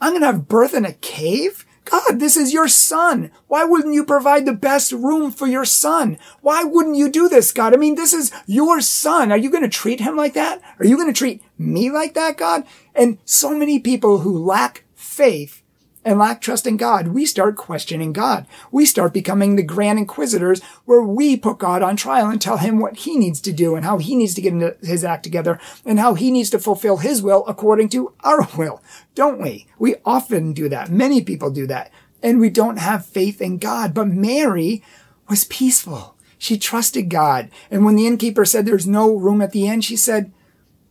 I'm 0.00 0.12
going 0.12 0.22
to 0.22 0.26
have 0.26 0.48
birth 0.48 0.72
in 0.72 0.86
a 0.86 0.94
cave? 0.94 1.66
God, 1.84 2.20
this 2.20 2.38
is 2.38 2.54
your 2.54 2.68
son. 2.68 3.30
Why 3.48 3.64
wouldn't 3.64 3.94
you 3.94 4.04
provide 4.04 4.46
the 4.46 4.54
best 4.54 4.92
room 4.92 5.30
for 5.30 5.46
your 5.46 5.66
son? 5.66 6.18
Why 6.40 6.64
wouldn't 6.64 6.96
you 6.96 7.10
do 7.10 7.28
this, 7.28 7.52
God? 7.52 7.74
I 7.74 7.76
mean, 7.76 7.94
this 7.94 8.14
is 8.14 8.32
your 8.46 8.80
son. 8.80 9.30
Are 9.30 9.38
you 9.38 9.50
going 9.50 9.62
to 9.62 9.68
treat 9.68 10.00
him 10.00 10.16
like 10.16 10.32
that? 10.34 10.62
Are 10.78 10.86
you 10.86 10.96
going 10.96 11.12
to 11.12 11.18
treat 11.18 11.42
me 11.58 11.90
like 11.90 12.14
that, 12.14 12.38
God? 12.38 12.64
And 12.94 13.18
so 13.26 13.54
many 13.54 13.78
people 13.78 14.20
who 14.20 14.38
lack 14.38 14.84
faith 14.94 15.62
and 16.08 16.18
lack 16.18 16.40
trust 16.40 16.66
in 16.66 16.78
God, 16.78 17.08
we 17.08 17.26
start 17.26 17.56
questioning 17.56 18.14
God. 18.14 18.46
We 18.72 18.86
start 18.86 19.12
becoming 19.12 19.56
the 19.56 19.62
grand 19.62 19.98
inquisitors 19.98 20.62
where 20.86 21.02
we 21.02 21.36
put 21.36 21.58
God 21.58 21.82
on 21.82 21.96
trial 21.96 22.30
and 22.30 22.40
tell 22.40 22.56
him 22.56 22.80
what 22.80 23.00
he 23.00 23.18
needs 23.18 23.42
to 23.42 23.52
do 23.52 23.74
and 23.74 23.84
how 23.84 23.98
he 23.98 24.16
needs 24.16 24.32
to 24.34 24.40
get 24.40 24.78
his 24.82 25.04
act 25.04 25.22
together 25.22 25.60
and 25.84 25.98
how 25.98 26.14
he 26.14 26.30
needs 26.30 26.48
to 26.50 26.58
fulfill 26.58 26.96
his 26.96 27.20
will 27.20 27.44
according 27.46 27.90
to 27.90 28.14
our 28.20 28.48
will. 28.56 28.82
Don't 29.14 29.38
we? 29.38 29.66
We 29.78 29.96
often 30.06 30.54
do 30.54 30.70
that. 30.70 30.90
Many 30.90 31.22
people 31.22 31.50
do 31.50 31.66
that. 31.66 31.92
And 32.22 32.40
we 32.40 32.48
don't 32.48 32.78
have 32.78 33.04
faith 33.04 33.42
in 33.42 33.58
God. 33.58 33.92
But 33.92 34.08
Mary 34.08 34.82
was 35.28 35.44
peaceful. 35.44 36.16
She 36.38 36.56
trusted 36.56 37.10
God. 37.10 37.50
And 37.70 37.84
when 37.84 37.96
the 37.96 38.06
innkeeper 38.06 38.46
said 38.46 38.64
there's 38.64 38.86
no 38.86 39.14
room 39.14 39.42
at 39.42 39.52
the 39.52 39.66
inn, 39.66 39.82
she 39.82 39.96
said, 39.96 40.32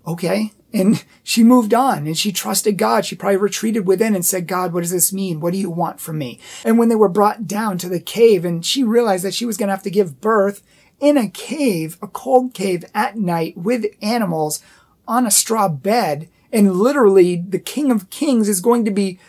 okay, 0.06 0.52
and 0.80 1.04
she 1.24 1.44
moved 1.44 1.74
on 1.74 2.08
and 2.08 2.18
she 2.18 2.32
trusted 2.32 2.78
God. 2.78 3.06
She 3.06 3.16
probably 3.16 3.38
retreated 3.38 3.86
within 3.86 4.16
and 4.16 4.26
said, 4.26 4.48
God, 4.48 4.74
what 4.74 4.82
does 4.82 4.92
this 4.92 5.12
mean? 5.12 5.40
What 5.40 5.54
do 5.54 5.60
you 5.60 5.70
want 5.70 6.00
from 6.00 6.18
me? 6.18 6.40
And 6.64 6.78
when 6.78 6.90
they 6.90 6.96
were 6.96 7.10
brought 7.10 7.48
down 7.48 7.78
to 7.80 7.90
the 7.90 8.00
cave 8.00 8.46
and 8.46 8.66
she 8.66 8.84
realized 8.84 9.24
that 9.26 9.34
she 9.34 9.46
was 9.46 9.58
going 9.58 9.68
to 9.68 9.74
have 9.74 9.84
to 9.84 9.90
give 9.90 10.22
birth 10.22 10.64
in 11.00 11.18
a 11.18 11.30
cave, 11.30 11.98
a 12.02 12.08
cold 12.08 12.54
cave 12.54 12.86
at 12.94 13.18
night 13.18 13.58
with 13.58 13.86
animals 14.02 14.64
on 15.08 15.26
a 15.26 15.32
straw 15.32 15.68
bed. 15.68 16.30
And 16.52 16.76
literally 16.76 17.36
the 17.38 17.60
King 17.60 17.92
of 17.92 18.10
Kings 18.10 18.50
is 18.50 18.62
going 18.62 18.86
to 18.86 18.92
be 18.92 19.20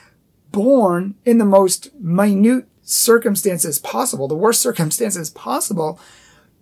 born 0.52 1.14
in 1.24 1.38
the 1.38 1.44
most 1.44 1.94
minute 1.94 2.66
circumstances 2.82 3.78
possible, 3.78 4.28
the 4.28 4.34
worst 4.34 4.62
circumstances 4.62 5.30
possible. 5.30 6.00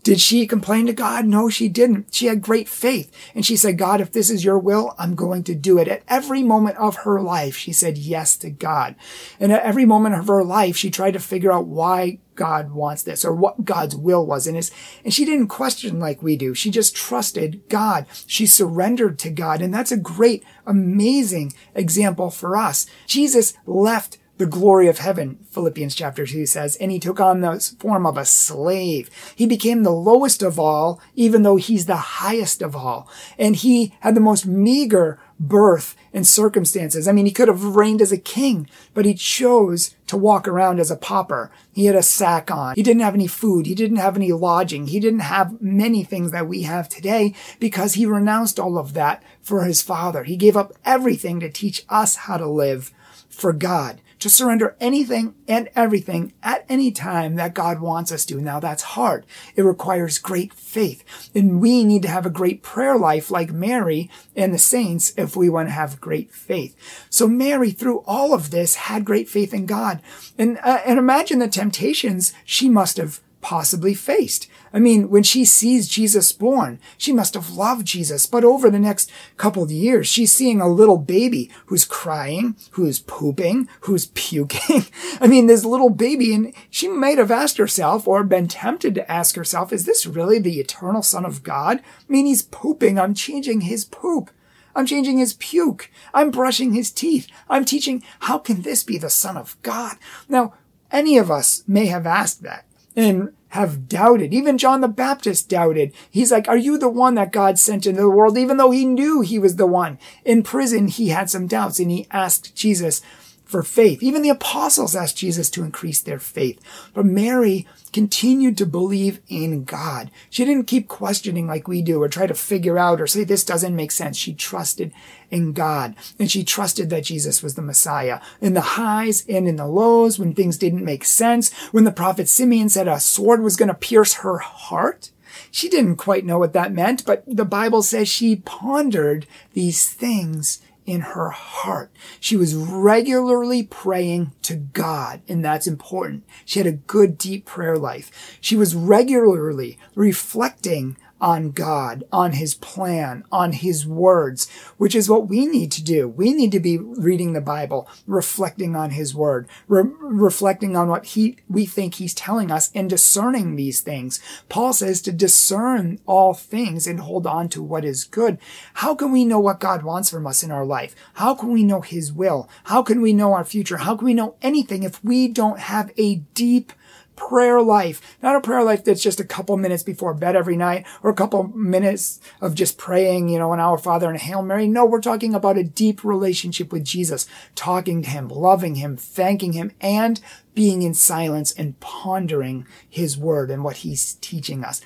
Did 0.06 0.20
she 0.20 0.46
complain 0.46 0.86
to 0.86 0.92
God? 0.92 1.26
No, 1.26 1.48
she 1.48 1.68
didn't. 1.68 2.14
She 2.14 2.26
had 2.26 2.40
great 2.40 2.68
faith. 2.68 3.10
And 3.34 3.44
she 3.44 3.56
said, 3.56 3.76
God, 3.76 4.00
if 4.00 4.12
this 4.12 4.30
is 4.30 4.44
your 4.44 4.56
will, 4.56 4.94
I'm 5.00 5.16
going 5.16 5.42
to 5.42 5.54
do 5.56 5.78
it. 5.78 5.88
At 5.88 6.04
every 6.06 6.44
moment 6.44 6.76
of 6.76 6.98
her 6.98 7.20
life, 7.20 7.56
she 7.56 7.72
said 7.72 7.98
yes 7.98 8.36
to 8.36 8.50
God. 8.50 8.94
And 9.40 9.50
at 9.50 9.64
every 9.64 9.84
moment 9.84 10.14
of 10.14 10.28
her 10.28 10.44
life, 10.44 10.76
she 10.76 10.92
tried 10.92 11.14
to 11.14 11.18
figure 11.18 11.50
out 11.50 11.66
why 11.66 12.20
God 12.36 12.70
wants 12.70 13.02
this 13.02 13.24
or 13.24 13.34
what 13.34 13.64
God's 13.64 13.96
will 13.96 14.24
was. 14.24 14.46
And, 14.46 14.56
and 14.56 15.12
she 15.12 15.24
didn't 15.24 15.48
question 15.48 15.98
like 15.98 16.22
we 16.22 16.36
do. 16.36 16.54
She 16.54 16.70
just 16.70 16.94
trusted 16.94 17.68
God. 17.68 18.06
She 18.28 18.46
surrendered 18.46 19.18
to 19.18 19.30
God. 19.30 19.60
And 19.60 19.74
that's 19.74 19.90
a 19.90 19.96
great, 19.96 20.44
amazing 20.64 21.52
example 21.74 22.30
for 22.30 22.56
us. 22.56 22.86
Jesus 23.08 23.54
left 23.66 24.18
the 24.38 24.46
glory 24.46 24.88
of 24.88 24.98
heaven, 24.98 25.38
Philippians 25.50 25.94
chapter 25.94 26.26
2 26.26 26.44
says, 26.46 26.76
and 26.76 26.90
he 26.90 26.98
took 26.98 27.20
on 27.20 27.40
the 27.40 27.58
form 27.78 28.04
of 28.04 28.18
a 28.18 28.24
slave. 28.26 29.08
He 29.34 29.46
became 29.46 29.82
the 29.82 29.90
lowest 29.90 30.42
of 30.42 30.58
all, 30.58 31.00
even 31.14 31.42
though 31.42 31.56
he's 31.56 31.86
the 31.86 31.96
highest 31.96 32.60
of 32.60 32.76
all. 32.76 33.08
And 33.38 33.56
he 33.56 33.94
had 34.00 34.14
the 34.14 34.20
most 34.20 34.46
meager 34.46 35.18
birth 35.40 35.96
and 36.12 36.26
circumstances. 36.26 37.08
I 37.08 37.12
mean, 37.12 37.26
he 37.26 37.32
could 37.32 37.48
have 37.48 37.76
reigned 37.76 38.02
as 38.02 38.12
a 38.12 38.18
king, 38.18 38.68
but 38.92 39.04
he 39.04 39.14
chose 39.14 39.94
to 40.06 40.16
walk 40.16 40.46
around 40.46 40.80
as 40.80 40.90
a 40.90 40.96
pauper. 40.96 41.50
He 41.72 41.86
had 41.86 41.96
a 41.96 42.02
sack 42.02 42.50
on. 42.50 42.74
He 42.74 42.82
didn't 42.82 43.02
have 43.02 43.14
any 43.14 43.26
food. 43.26 43.66
He 43.66 43.74
didn't 43.74 43.98
have 43.98 44.16
any 44.16 44.32
lodging. 44.32 44.88
He 44.88 45.00
didn't 45.00 45.20
have 45.20 45.60
many 45.60 46.04
things 46.04 46.30
that 46.32 46.48
we 46.48 46.62
have 46.62 46.88
today 46.88 47.34
because 47.58 47.94
he 47.94 48.06
renounced 48.06 48.60
all 48.60 48.78
of 48.78 48.94
that 48.94 49.22
for 49.40 49.64
his 49.64 49.82
father. 49.82 50.24
He 50.24 50.36
gave 50.36 50.56
up 50.56 50.72
everything 50.84 51.40
to 51.40 51.50
teach 51.50 51.84
us 51.88 52.16
how 52.16 52.36
to 52.36 52.46
live 52.46 52.92
for 53.28 53.52
God 53.52 54.00
to 54.18 54.30
surrender 54.30 54.76
anything 54.80 55.34
and 55.46 55.68
everything 55.76 56.32
at 56.42 56.64
any 56.68 56.90
time 56.90 57.36
that 57.36 57.54
God 57.54 57.80
wants 57.80 58.10
us 58.10 58.24
to. 58.26 58.40
Now 58.40 58.60
that's 58.60 58.82
hard. 58.82 59.26
It 59.54 59.62
requires 59.62 60.18
great 60.18 60.54
faith. 60.54 61.04
And 61.34 61.60
we 61.60 61.84
need 61.84 62.02
to 62.02 62.08
have 62.08 62.26
a 62.26 62.30
great 62.30 62.62
prayer 62.62 62.96
life 62.96 63.30
like 63.30 63.52
Mary 63.52 64.10
and 64.34 64.54
the 64.54 64.58
saints 64.58 65.12
if 65.16 65.36
we 65.36 65.48
want 65.48 65.68
to 65.68 65.72
have 65.72 66.00
great 66.00 66.30
faith. 66.30 66.76
So 67.10 67.28
Mary, 67.28 67.70
through 67.70 68.04
all 68.06 68.32
of 68.32 68.50
this, 68.50 68.74
had 68.74 69.04
great 69.04 69.28
faith 69.28 69.52
in 69.52 69.66
God. 69.66 70.00
And, 70.38 70.58
uh, 70.62 70.80
and 70.84 70.98
imagine 70.98 71.38
the 71.38 71.48
temptations 71.48 72.32
she 72.44 72.68
must 72.68 72.96
have 72.96 73.20
possibly 73.46 73.94
faced. 73.94 74.48
I 74.72 74.80
mean, 74.80 75.08
when 75.08 75.22
she 75.22 75.44
sees 75.44 75.86
Jesus 75.86 76.32
born, 76.32 76.80
she 76.98 77.12
must 77.12 77.34
have 77.34 77.50
loved 77.50 77.86
Jesus. 77.86 78.26
But 78.26 78.42
over 78.42 78.68
the 78.68 78.80
next 78.80 79.08
couple 79.36 79.62
of 79.62 79.70
years, 79.70 80.08
she's 80.08 80.32
seeing 80.32 80.60
a 80.60 80.68
little 80.68 80.98
baby 80.98 81.48
who's 81.66 81.84
crying, 81.84 82.56
who's 82.72 82.98
pooping, 82.98 83.68
who's 83.82 84.06
puking. 84.14 84.86
I 85.20 85.28
mean, 85.28 85.46
this 85.46 85.64
little 85.64 85.90
baby, 85.90 86.34
and 86.34 86.52
she 86.70 86.88
might 86.88 87.18
have 87.18 87.30
asked 87.30 87.56
herself 87.56 88.08
or 88.08 88.24
been 88.24 88.48
tempted 88.48 88.96
to 88.96 89.08
ask 89.08 89.36
herself, 89.36 89.72
is 89.72 89.86
this 89.86 90.06
really 90.06 90.40
the 90.40 90.58
eternal 90.58 91.02
son 91.02 91.24
of 91.24 91.44
God? 91.44 91.78
I 91.78 92.12
mean, 92.12 92.26
he's 92.26 92.42
pooping. 92.42 92.98
I'm 92.98 93.14
changing 93.14 93.60
his 93.60 93.84
poop. 93.84 94.28
I'm 94.74 94.86
changing 94.86 95.18
his 95.18 95.34
puke. 95.34 95.88
I'm 96.12 96.32
brushing 96.32 96.72
his 96.72 96.90
teeth. 96.90 97.28
I'm 97.48 97.64
teaching, 97.64 98.02
how 98.22 98.38
can 98.38 98.62
this 98.62 98.82
be 98.82 98.98
the 98.98 99.08
son 99.08 99.36
of 99.36 99.56
God? 99.62 99.98
Now, 100.28 100.54
any 100.90 101.16
of 101.16 101.30
us 101.30 101.62
may 101.68 101.86
have 101.86 102.06
asked 102.08 102.42
that. 102.42 102.64
And 102.96 103.32
have 103.48 103.88
doubted. 103.88 104.34
Even 104.34 104.58
John 104.58 104.80
the 104.80 104.88
Baptist 104.88 105.48
doubted. 105.48 105.92
He's 106.10 106.32
like, 106.32 106.48
are 106.48 106.56
you 106.56 106.78
the 106.78 106.88
one 106.88 107.14
that 107.14 107.32
God 107.32 107.58
sent 107.58 107.86
into 107.86 108.00
the 108.00 108.10
world? 108.10 108.36
Even 108.36 108.56
though 108.56 108.70
he 108.70 108.84
knew 108.84 109.20
he 109.20 109.38
was 109.38 109.56
the 109.56 109.66
one. 109.66 109.98
In 110.24 110.42
prison, 110.42 110.88
he 110.88 111.08
had 111.08 111.30
some 111.30 111.46
doubts 111.46 111.78
and 111.78 111.90
he 111.90 112.06
asked 112.10 112.54
Jesus, 112.54 113.00
for 113.46 113.62
faith. 113.62 114.02
Even 114.02 114.22
the 114.22 114.28
apostles 114.28 114.96
asked 114.96 115.16
Jesus 115.16 115.48
to 115.50 115.62
increase 115.62 116.00
their 116.00 116.18
faith. 116.18 116.60
But 116.92 117.06
Mary 117.06 117.66
continued 117.92 118.58
to 118.58 118.66
believe 118.66 119.20
in 119.28 119.64
God. 119.64 120.10
She 120.28 120.44
didn't 120.44 120.66
keep 120.66 120.88
questioning 120.88 121.46
like 121.46 121.68
we 121.68 121.80
do 121.80 122.02
or 122.02 122.08
try 122.08 122.26
to 122.26 122.34
figure 122.34 122.76
out 122.76 123.00
or 123.00 123.06
say 123.06 123.24
this 123.24 123.44
doesn't 123.44 123.76
make 123.76 123.92
sense. 123.92 124.16
She 124.16 124.34
trusted 124.34 124.92
in 125.30 125.52
God 125.52 125.94
and 126.18 126.30
she 126.30 126.44
trusted 126.44 126.90
that 126.90 127.04
Jesus 127.04 127.42
was 127.42 127.54
the 127.54 127.62
Messiah. 127.62 128.20
In 128.40 128.54
the 128.54 128.60
highs 128.60 129.24
and 129.28 129.46
in 129.46 129.56
the 129.56 129.66
lows, 129.66 130.18
when 130.18 130.34
things 130.34 130.58
didn't 130.58 130.84
make 130.84 131.04
sense, 131.04 131.52
when 131.70 131.84
the 131.84 131.92
prophet 131.92 132.28
Simeon 132.28 132.68
said 132.68 132.88
a 132.88 132.98
sword 132.98 133.42
was 133.42 133.56
going 133.56 133.68
to 133.68 133.74
pierce 133.74 134.14
her 134.14 134.38
heart, 134.38 135.12
she 135.50 135.68
didn't 135.68 135.96
quite 135.96 136.24
know 136.24 136.38
what 136.38 136.52
that 136.54 136.72
meant, 136.72 137.04
but 137.04 137.22
the 137.26 137.44
Bible 137.44 137.82
says 137.82 138.08
she 138.08 138.36
pondered 138.36 139.26
these 139.52 139.88
things 139.88 140.60
in 140.86 141.00
her 141.00 141.30
heart. 141.30 141.90
She 142.20 142.36
was 142.36 142.54
regularly 142.54 143.64
praying 143.64 144.32
to 144.42 144.54
God, 144.54 145.20
and 145.28 145.44
that's 145.44 145.66
important. 145.66 146.24
She 146.44 146.60
had 146.60 146.66
a 146.66 146.72
good, 146.72 147.18
deep 147.18 147.44
prayer 147.44 147.76
life. 147.76 148.38
She 148.40 148.56
was 148.56 148.74
regularly 148.74 149.78
reflecting 149.94 150.96
on 151.20 151.50
God, 151.50 152.04
on 152.12 152.32
His 152.32 152.54
plan, 152.54 153.24
on 153.32 153.52
His 153.52 153.86
words, 153.86 154.50
which 154.76 154.94
is 154.94 155.08
what 155.08 155.28
we 155.28 155.46
need 155.46 155.72
to 155.72 155.82
do. 155.82 156.08
We 156.08 156.32
need 156.32 156.52
to 156.52 156.60
be 156.60 156.78
reading 156.78 157.32
the 157.32 157.40
Bible, 157.40 157.88
reflecting 158.06 158.76
on 158.76 158.90
His 158.90 159.14
word, 159.14 159.48
re- 159.68 159.90
reflecting 160.00 160.76
on 160.76 160.88
what 160.88 161.06
He, 161.06 161.38
we 161.48 161.66
think 161.66 161.94
He's 161.94 162.14
telling 162.14 162.50
us 162.50 162.70
and 162.74 162.90
discerning 162.90 163.56
these 163.56 163.80
things. 163.80 164.20
Paul 164.48 164.72
says 164.72 165.00
to 165.02 165.12
discern 165.12 165.98
all 166.06 166.34
things 166.34 166.86
and 166.86 167.00
hold 167.00 167.26
on 167.26 167.48
to 167.50 167.62
what 167.62 167.84
is 167.84 168.04
good. 168.04 168.38
How 168.74 168.94
can 168.94 169.12
we 169.12 169.24
know 169.24 169.40
what 169.40 169.60
God 169.60 169.82
wants 169.82 170.10
from 170.10 170.26
us 170.26 170.42
in 170.42 170.50
our 170.50 170.64
life? 170.64 170.94
How 171.14 171.34
can 171.34 171.50
we 171.50 171.64
know 171.64 171.80
His 171.80 172.12
will? 172.12 172.48
How 172.64 172.82
can 172.82 173.00
we 173.00 173.12
know 173.12 173.32
our 173.32 173.44
future? 173.44 173.78
How 173.78 173.96
can 173.96 174.06
we 174.06 174.14
know 174.14 174.36
anything 174.42 174.82
if 174.82 175.02
we 175.02 175.28
don't 175.28 175.60
have 175.60 175.92
a 175.96 176.16
deep 176.34 176.72
prayer 177.16 177.60
life, 177.60 178.00
not 178.22 178.36
a 178.36 178.40
prayer 178.40 178.62
life 178.62 178.84
that's 178.84 179.02
just 179.02 179.18
a 179.18 179.24
couple 179.24 179.56
minutes 179.56 179.82
before 179.82 180.14
bed 180.14 180.36
every 180.36 180.56
night 180.56 180.86
or 181.02 181.10
a 181.10 181.14
couple 181.14 181.48
minutes 181.48 182.20
of 182.40 182.54
just 182.54 182.78
praying, 182.78 183.28
you 183.28 183.38
know, 183.38 183.52
an 183.52 183.60
Our 183.60 183.78
Father 183.78 184.06
and 184.06 184.16
a 184.16 184.20
Hail 184.20 184.42
Mary. 184.42 184.68
No, 184.68 184.84
we're 184.84 185.00
talking 185.00 185.34
about 185.34 185.58
a 185.58 185.64
deep 185.64 186.04
relationship 186.04 186.72
with 186.72 186.84
Jesus, 186.84 187.26
talking 187.54 188.02
to 188.02 188.10
him, 188.10 188.28
loving 188.28 188.76
him, 188.76 188.96
thanking 188.96 189.54
him, 189.54 189.72
and 189.80 190.20
being 190.54 190.82
in 190.82 190.94
silence 190.94 191.52
and 191.52 191.78
pondering 191.80 192.66
his 192.88 193.16
word 193.16 193.50
and 193.50 193.64
what 193.64 193.78
he's 193.78 194.14
teaching 194.14 194.64
us. 194.64 194.80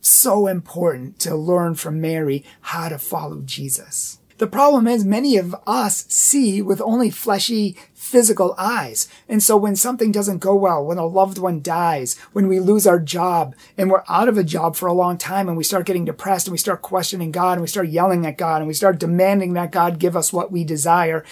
So 0.00 0.46
important 0.46 1.18
to 1.20 1.34
learn 1.34 1.74
from 1.74 2.00
Mary 2.00 2.44
how 2.60 2.88
to 2.88 2.98
follow 2.98 3.40
Jesus. 3.40 4.20
The 4.38 4.46
problem 4.46 4.86
is 4.86 5.04
many 5.04 5.38
of 5.38 5.56
us 5.66 6.04
see 6.08 6.60
with 6.60 6.82
only 6.82 7.10
fleshy 7.10 7.74
physical 7.94 8.54
eyes. 8.58 9.08
And 9.28 9.42
so 9.42 9.56
when 9.56 9.76
something 9.76 10.12
doesn't 10.12 10.38
go 10.38 10.54
well, 10.54 10.84
when 10.84 10.98
a 10.98 11.06
loved 11.06 11.38
one 11.38 11.62
dies, 11.62 12.18
when 12.32 12.46
we 12.46 12.60
lose 12.60 12.86
our 12.86 13.00
job 13.00 13.54
and 13.78 13.90
we're 13.90 14.04
out 14.08 14.28
of 14.28 14.36
a 14.36 14.44
job 14.44 14.76
for 14.76 14.86
a 14.86 14.92
long 14.92 15.16
time 15.16 15.48
and 15.48 15.56
we 15.56 15.64
start 15.64 15.86
getting 15.86 16.04
depressed 16.04 16.46
and 16.46 16.52
we 16.52 16.58
start 16.58 16.82
questioning 16.82 17.32
God 17.32 17.52
and 17.52 17.62
we 17.62 17.66
start 17.66 17.88
yelling 17.88 18.26
at 18.26 18.36
God 18.36 18.58
and 18.58 18.68
we 18.68 18.74
start 18.74 19.00
demanding 19.00 19.54
that 19.54 19.72
God 19.72 19.98
give 19.98 20.16
us 20.16 20.32
what 20.32 20.52
we 20.52 20.64
desire, 20.64 21.24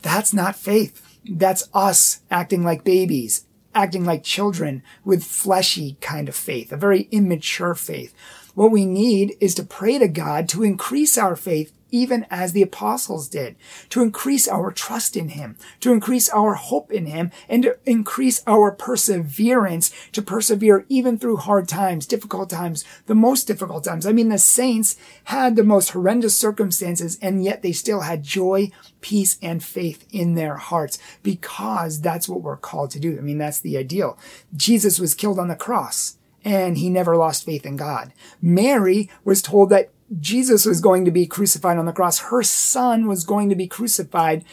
that's 0.00 0.32
not 0.32 0.54
faith. 0.54 1.18
That's 1.28 1.68
us 1.74 2.20
acting 2.30 2.64
like 2.64 2.84
babies, 2.84 3.44
acting 3.74 4.04
like 4.04 4.22
children 4.22 4.82
with 5.04 5.24
fleshy 5.24 5.98
kind 6.00 6.28
of 6.28 6.36
faith, 6.36 6.72
a 6.72 6.76
very 6.76 7.08
immature 7.10 7.74
faith. 7.74 8.14
What 8.54 8.70
we 8.70 8.86
need 8.86 9.36
is 9.40 9.54
to 9.56 9.64
pray 9.64 9.98
to 9.98 10.08
God 10.08 10.48
to 10.50 10.62
increase 10.62 11.18
our 11.18 11.36
faith 11.36 11.72
even 11.90 12.26
as 12.30 12.52
the 12.52 12.62
apostles 12.62 13.28
did, 13.28 13.56
to 13.90 14.02
increase 14.02 14.48
our 14.48 14.70
trust 14.70 15.16
in 15.16 15.30
Him, 15.30 15.56
to 15.80 15.92
increase 15.92 16.28
our 16.30 16.54
hope 16.54 16.92
in 16.92 17.06
Him, 17.06 17.30
and 17.48 17.62
to 17.62 17.78
increase 17.86 18.42
our 18.46 18.70
perseverance 18.72 19.90
to 20.12 20.22
persevere 20.22 20.84
even 20.88 21.18
through 21.18 21.36
hard 21.36 21.68
times, 21.68 22.06
difficult 22.06 22.50
times, 22.50 22.84
the 23.06 23.14
most 23.14 23.46
difficult 23.46 23.84
times. 23.84 24.06
I 24.06 24.12
mean, 24.12 24.28
the 24.28 24.38
saints 24.38 24.96
had 25.24 25.56
the 25.56 25.64
most 25.64 25.90
horrendous 25.90 26.36
circumstances, 26.36 27.18
and 27.20 27.44
yet 27.44 27.62
they 27.62 27.72
still 27.72 28.00
had 28.00 28.22
joy, 28.22 28.70
peace, 29.00 29.38
and 29.42 29.62
faith 29.62 30.06
in 30.10 30.34
their 30.34 30.56
hearts 30.56 30.98
because 31.22 32.00
that's 32.00 32.28
what 32.28 32.42
we're 32.42 32.56
called 32.56 32.90
to 32.92 33.00
do. 33.00 33.16
I 33.18 33.20
mean, 33.20 33.38
that's 33.38 33.60
the 33.60 33.76
ideal. 33.76 34.18
Jesus 34.56 34.98
was 34.98 35.14
killed 35.14 35.38
on 35.38 35.48
the 35.48 35.56
cross 35.56 36.16
and 36.44 36.78
he 36.78 36.88
never 36.88 37.16
lost 37.16 37.44
faith 37.44 37.66
in 37.66 37.76
God. 37.76 38.12
Mary 38.40 39.10
was 39.24 39.42
told 39.42 39.70
that 39.70 39.90
Jesus 40.18 40.66
was 40.66 40.80
going 40.80 41.04
to 41.04 41.10
be 41.10 41.26
crucified 41.26 41.78
on 41.78 41.86
the 41.86 41.92
cross. 41.92 42.18
Her 42.18 42.42
son 42.42 43.06
was 43.06 43.24
going 43.24 43.48
to 43.48 43.54
be 43.54 43.68
crucified. 43.68 44.44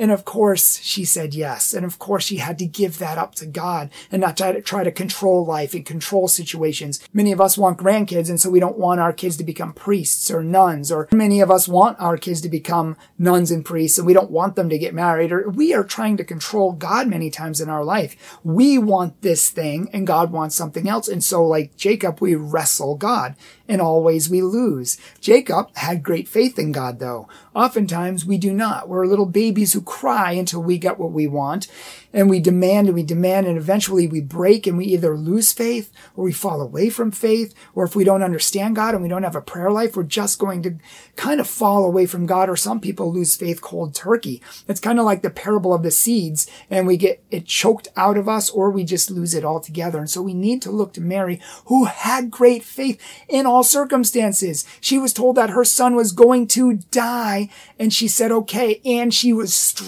And 0.00 0.10
of 0.10 0.24
course, 0.24 0.80
she 0.82 1.04
said 1.04 1.34
yes. 1.34 1.74
And 1.74 1.84
of 1.84 1.98
course, 1.98 2.24
she 2.24 2.38
had 2.38 2.58
to 2.58 2.64
give 2.64 2.96
that 2.98 3.18
up 3.18 3.34
to 3.34 3.44
God 3.44 3.90
and 4.10 4.22
not 4.22 4.34
try 4.34 4.50
to, 4.50 4.62
try 4.62 4.82
to 4.82 4.90
control 4.90 5.44
life 5.44 5.74
and 5.74 5.84
control 5.84 6.26
situations. 6.26 7.00
Many 7.12 7.32
of 7.32 7.40
us 7.40 7.58
want 7.58 7.78
grandkids, 7.78 8.30
and 8.30 8.40
so 8.40 8.48
we 8.48 8.60
don't 8.60 8.78
want 8.78 8.98
our 8.98 9.12
kids 9.12 9.36
to 9.36 9.44
become 9.44 9.74
priests 9.74 10.30
or 10.30 10.42
nuns, 10.42 10.90
or 10.90 11.06
many 11.12 11.42
of 11.42 11.50
us 11.50 11.68
want 11.68 12.00
our 12.00 12.16
kids 12.16 12.40
to 12.40 12.48
become 12.48 12.96
nuns 13.18 13.50
and 13.50 13.62
priests, 13.62 13.98
and 13.98 14.06
we 14.06 14.14
don't 14.14 14.30
want 14.30 14.56
them 14.56 14.70
to 14.70 14.78
get 14.78 14.94
married, 14.94 15.32
or 15.32 15.50
we 15.50 15.74
are 15.74 15.84
trying 15.84 16.16
to 16.16 16.24
control 16.24 16.72
God 16.72 17.06
many 17.06 17.28
times 17.28 17.60
in 17.60 17.68
our 17.68 17.84
life. 17.84 18.38
We 18.42 18.78
want 18.78 19.20
this 19.20 19.50
thing, 19.50 19.90
and 19.92 20.06
God 20.06 20.32
wants 20.32 20.56
something 20.56 20.88
else. 20.88 21.08
And 21.08 21.22
so, 21.22 21.46
like 21.46 21.76
Jacob, 21.76 22.22
we 22.22 22.34
wrestle 22.34 22.96
God 22.96 23.36
and 23.70 23.80
always 23.80 24.28
we 24.28 24.42
lose. 24.42 24.98
Jacob 25.20 25.74
had 25.76 26.02
great 26.02 26.26
faith 26.26 26.58
in 26.58 26.72
God, 26.72 26.98
though. 26.98 27.28
Oftentimes 27.54 28.26
we 28.26 28.36
do 28.36 28.52
not. 28.52 28.88
We're 28.88 29.06
little 29.06 29.26
babies 29.26 29.72
who 29.72 29.80
cry 29.90 30.30
until 30.30 30.62
we 30.62 30.78
get 30.78 31.00
what 31.00 31.10
we 31.10 31.26
want 31.26 31.66
and 32.12 32.30
we 32.30 32.38
demand 32.38 32.86
and 32.86 32.94
we 32.94 33.02
demand 33.02 33.44
and 33.46 33.58
eventually 33.58 34.06
we 34.06 34.20
break 34.20 34.64
and 34.66 34.78
we 34.78 34.84
either 34.84 35.16
lose 35.16 35.52
faith 35.52 35.92
or 36.14 36.24
we 36.24 36.32
fall 36.32 36.60
away 36.60 36.88
from 36.88 37.10
faith 37.10 37.52
or 37.74 37.84
if 37.84 37.96
we 37.96 38.04
don't 38.04 38.22
understand 38.22 38.76
God 38.76 38.94
and 38.94 39.02
we 39.02 39.08
don't 39.08 39.24
have 39.24 39.34
a 39.34 39.40
prayer 39.40 39.70
life, 39.70 39.96
we're 39.96 40.04
just 40.04 40.38
going 40.38 40.62
to 40.62 40.76
kind 41.16 41.40
of 41.40 41.48
fall 41.48 41.84
away 41.84 42.06
from 42.06 42.24
God 42.24 42.48
or 42.48 42.56
some 42.56 42.78
people 42.78 43.12
lose 43.12 43.34
faith 43.34 43.60
cold 43.60 43.92
turkey. 43.92 44.40
It's 44.68 44.78
kind 44.78 45.00
of 45.00 45.04
like 45.04 45.22
the 45.22 45.30
parable 45.30 45.74
of 45.74 45.82
the 45.82 45.90
seeds 45.90 46.48
and 46.70 46.86
we 46.86 46.96
get 46.96 47.22
it 47.32 47.46
choked 47.46 47.88
out 47.96 48.16
of 48.16 48.28
us 48.28 48.48
or 48.48 48.70
we 48.70 48.84
just 48.84 49.10
lose 49.10 49.34
it 49.34 49.44
altogether. 49.44 49.98
And 49.98 50.08
so 50.08 50.22
we 50.22 50.34
need 50.34 50.62
to 50.62 50.70
look 50.70 50.92
to 50.94 51.00
Mary 51.00 51.40
who 51.66 51.86
had 51.86 52.30
great 52.30 52.62
faith 52.62 53.00
in 53.28 53.44
all 53.44 53.64
circumstances. 53.64 54.64
She 54.80 54.98
was 54.98 55.12
told 55.12 55.36
that 55.36 55.50
her 55.50 55.64
son 55.64 55.96
was 55.96 56.12
going 56.12 56.46
to 56.48 56.74
die 56.74 57.50
and 57.76 57.92
she 57.92 58.06
said, 58.06 58.30
okay. 58.30 58.80
And 58.84 59.12
she 59.12 59.32
was 59.32 59.52
strong. 59.52 59.79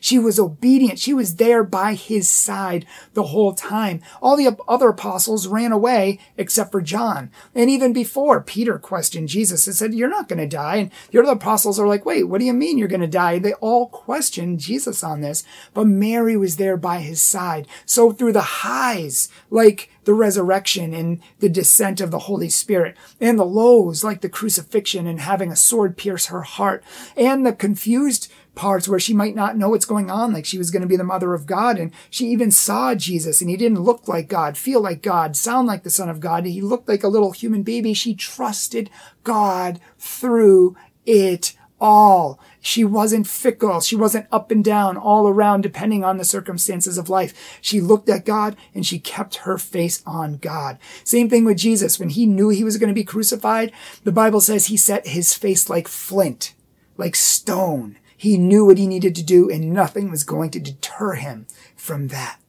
She 0.00 0.18
was 0.18 0.38
obedient. 0.38 0.98
She 0.98 1.14
was 1.14 1.36
there 1.36 1.64
by 1.64 1.94
his 1.94 2.28
side 2.28 2.86
the 3.14 3.24
whole 3.24 3.54
time. 3.54 4.00
All 4.20 4.36
the 4.36 4.56
other 4.68 4.88
apostles 4.88 5.46
ran 5.46 5.72
away 5.72 6.18
except 6.36 6.72
for 6.72 6.80
John. 6.80 7.30
And 7.54 7.70
even 7.70 7.92
before, 7.92 8.40
Peter 8.40 8.78
questioned 8.78 9.28
Jesus 9.28 9.66
and 9.66 9.76
said, 9.76 9.94
You're 9.94 10.08
not 10.08 10.28
going 10.28 10.38
to 10.38 10.46
die. 10.46 10.76
And 10.76 10.90
the 11.10 11.22
other 11.22 11.32
apostles 11.32 11.78
are 11.78 11.88
like, 11.88 12.04
Wait, 12.04 12.24
what 12.24 12.38
do 12.38 12.44
you 12.44 12.52
mean 12.52 12.78
you're 12.78 12.88
going 12.88 13.00
to 13.00 13.06
die? 13.06 13.38
They 13.38 13.54
all 13.54 13.88
questioned 13.88 14.60
Jesus 14.60 15.02
on 15.02 15.20
this. 15.20 15.44
But 15.74 15.86
Mary 15.86 16.36
was 16.36 16.56
there 16.56 16.76
by 16.76 17.00
his 17.00 17.20
side. 17.20 17.66
So 17.84 18.12
through 18.12 18.32
the 18.32 18.40
highs, 18.40 19.28
like 19.50 19.90
the 20.06 20.14
resurrection 20.14 20.94
and 20.94 21.20
the 21.40 21.48
descent 21.48 22.00
of 22.00 22.10
the 22.10 22.20
Holy 22.20 22.48
Spirit, 22.48 22.96
and 23.20 23.38
the 23.38 23.44
lows 23.44 24.02
like 24.02 24.20
the 24.20 24.28
crucifixion 24.28 25.06
and 25.06 25.20
having 25.20 25.50
a 25.50 25.56
sword 25.56 25.96
pierce 25.96 26.26
her 26.26 26.42
heart, 26.42 26.82
and 27.16 27.44
the 27.44 27.52
confused 27.52 28.32
parts 28.56 28.88
where 28.88 28.98
she 28.98 29.14
might 29.14 29.36
not 29.36 29.56
know 29.56 29.68
what's 29.68 29.84
going 29.84 30.10
on, 30.10 30.32
like 30.32 30.44
she 30.44 30.58
was 30.58 30.72
going 30.72 30.82
to 30.82 30.88
be 30.88 30.96
the 30.96 31.04
mother 31.04 31.32
of 31.32 31.46
God, 31.46 31.78
and 31.78 31.92
she 32.10 32.26
even 32.26 32.50
saw 32.50 32.96
Jesus, 32.96 33.40
and 33.40 33.48
he 33.48 33.56
didn't 33.56 33.84
look 33.84 34.08
like 34.08 34.28
God, 34.28 34.56
feel 34.56 34.80
like 34.80 35.02
God, 35.02 35.36
sound 35.36 35.68
like 35.68 35.84
the 35.84 35.90
Son 35.90 36.08
of 36.08 36.18
God. 36.18 36.44
He 36.44 36.60
looked 36.60 36.88
like 36.88 37.04
a 37.04 37.08
little 37.08 37.30
human 37.30 37.62
baby. 37.62 37.94
She 37.94 38.14
trusted 38.14 38.90
God 39.22 39.78
through 39.98 40.76
it 41.04 41.52
all. 41.80 42.40
She 42.60 42.84
wasn't 42.84 43.26
fickle. 43.26 43.80
She 43.80 43.96
wasn't 43.96 44.26
up 44.32 44.50
and 44.50 44.64
down 44.64 44.96
all 44.96 45.28
around 45.28 45.60
depending 45.60 46.04
on 46.04 46.16
the 46.16 46.24
circumstances 46.24 46.98
of 46.98 47.10
life. 47.10 47.58
She 47.60 47.80
looked 47.80 48.08
at 48.08 48.24
God 48.24 48.56
and 48.74 48.84
she 48.84 48.98
kept 48.98 49.36
her 49.36 49.58
face 49.58 50.02
on 50.06 50.38
God. 50.38 50.78
Same 51.04 51.28
thing 51.28 51.44
with 51.44 51.58
Jesus. 51.58 52.00
When 52.00 52.08
he 52.08 52.26
knew 52.26 52.48
he 52.48 52.64
was 52.64 52.78
going 52.78 52.88
to 52.88 52.94
be 52.94 53.04
crucified, 53.04 53.72
the 54.04 54.12
Bible 54.12 54.40
says 54.40 54.66
he 54.66 54.76
set 54.76 55.08
his 55.08 55.34
face 55.34 55.68
like 55.68 55.86
flint, 55.86 56.54
like 56.96 57.14
stone. 57.14 57.98
He 58.16 58.38
knew 58.38 58.64
what 58.64 58.78
he 58.78 58.86
needed 58.86 59.14
to 59.16 59.22
do 59.22 59.50
and 59.50 59.72
nothing 59.72 60.10
was 60.10 60.24
going 60.24 60.50
to 60.50 60.60
deter 60.60 61.14
him 61.14 61.46
from 61.76 62.08
that. 62.08 62.40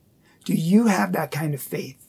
Do 0.45 0.53
you 0.53 0.87
have 0.87 1.11
that 1.11 1.31
kind 1.31 1.53
of 1.53 1.61
faith? 1.61 2.07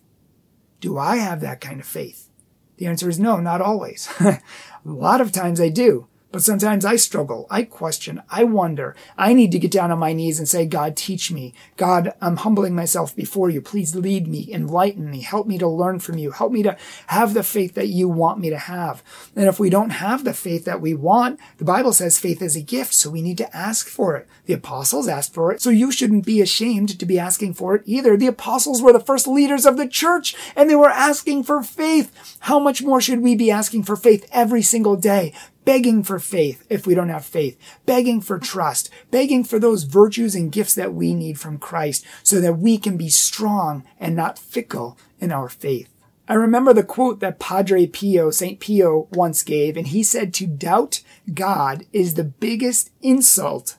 Do 0.80 0.96
I 0.96 1.16
have 1.16 1.40
that 1.40 1.60
kind 1.60 1.80
of 1.80 1.86
faith? 1.86 2.28
The 2.76 2.86
answer 2.86 3.08
is 3.08 3.18
no, 3.18 3.38
not 3.38 3.60
always. 3.60 4.08
a 4.20 4.40
lot 4.84 5.20
of 5.20 5.32
times 5.32 5.60
I 5.60 5.68
do. 5.68 6.06
But 6.30 6.42
sometimes 6.42 6.84
I 6.84 6.96
struggle. 6.96 7.46
I 7.50 7.62
question. 7.62 8.22
I 8.28 8.44
wonder. 8.44 8.94
I 9.16 9.32
need 9.32 9.50
to 9.52 9.58
get 9.58 9.70
down 9.70 9.90
on 9.90 9.98
my 9.98 10.12
knees 10.12 10.38
and 10.38 10.46
say, 10.46 10.66
God, 10.66 10.94
teach 10.94 11.32
me. 11.32 11.54
God, 11.78 12.12
I'm 12.20 12.36
humbling 12.36 12.74
myself 12.74 13.16
before 13.16 13.48
you. 13.48 13.62
Please 13.62 13.96
lead 13.96 14.28
me, 14.28 14.46
enlighten 14.52 15.10
me, 15.10 15.22
help 15.22 15.46
me 15.46 15.56
to 15.56 15.66
learn 15.66 16.00
from 16.00 16.18
you. 16.18 16.32
Help 16.32 16.52
me 16.52 16.62
to 16.64 16.76
have 17.06 17.32
the 17.32 17.42
faith 17.42 17.74
that 17.74 17.88
you 17.88 18.10
want 18.10 18.40
me 18.40 18.50
to 18.50 18.58
have. 18.58 19.02
And 19.34 19.46
if 19.46 19.58
we 19.58 19.70
don't 19.70 19.90
have 19.90 20.24
the 20.24 20.34
faith 20.34 20.66
that 20.66 20.82
we 20.82 20.92
want, 20.92 21.40
the 21.56 21.64
Bible 21.64 21.94
says 21.94 22.18
faith 22.18 22.42
is 22.42 22.56
a 22.56 22.62
gift. 22.62 22.92
So 22.92 23.08
we 23.08 23.22
need 23.22 23.38
to 23.38 23.56
ask 23.56 23.88
for 23.88 24.14
it. 24.16 24.28
The 24.44 24.52
apostles 24.52 25.08
asked 25.08 25.32
for 25.32 25.50
it. 25.50 25.62
So 25.62 25.70
you 25.70 25.90
shouldn't 25.90 26.26
be 26.26 26.42
ashamed 26.42 26.98
to 26.98 27.06
be 27.06 27.18
asking 27.18 27.54
for 27.54 27.74
it 27.74 27.82
either. 27.86 28.18
The 28.18 28.26
apostles 28.26 28.82
were 28.82 28.92
the 28.92 29.00
first 29.00 29.26
leaders 29.26 29.64
of 29.64 29.78
the 29.78 29.88
church 29.88 30.34
and 30.54 30.68
they 30.68 30.76
were 30.76 30.90
asking 30.90 31.44
for 31.44 31.62
faith. 31.62 32.36
How 32.40 32.58
much 32.58 32.82
more 32.82 33.00
should 33.00 33.22
we 33.22 33.34
be 33.34 33.50
asking 33.50 33.84
for 33.84 33.96
faith 33.96 34.28
every 34.30 34.62
single 34.62 34.96
day? 34.96 35.32
Begging 35.68 36.02
for 36.02 36.18
faith 36.18 36.64
if 36.70 36.86
we 36.86 36.94
don't 36.94 37.10
have 37.10 37.26
faith, 37.26 37.58
begging 37.84 38.22
for 38.22 38.38
trust, 38.38 38.88
begging 39.10 39.44
for 39.44 39.58
those 39.58 39.82
virtues 39.82 40.34
and 40.34 40.50
gifts 40.50 40.74
that 40.74 40.94
we 40.94 41.12
need 41.12 41.38
from 41.38 41.58
Christ 41.58 42.06
so 42.22 42.40
that 42.40 42.54
we 42.54 42.78
can 42.78 42.96
be 42.96 43.10
strong 43.10 43.84
and 44.00 44.16
not 44.16 44.38
fickle 44.38 44.96
in 45.18 45.30
our 45.30 45.50
faith. 45.50 45.92
I 46.26 46.32
remember 46.32 46.72
the 46.72 46.82
quote 46.82 47.20
that 47.20 47.38
Padre 47.38 47.86
Pio, 47.86 48.30
St. 48.30 48.58
Pio 48.58 49.08
once 49.12 49.42
gave, 49.42 49.76
and 49.76 49.88
he 49.88 50.02
said 50.02 50.32
to 50.34 50.46
doubt 50.46 51.02
God 51.34 51.84
is 51.92 52.14
the 52.14 52.24
biggest 52.24 52.90
insult 53.02 53.76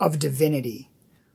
of 0.00 0.18
divinity. 0.18 0.88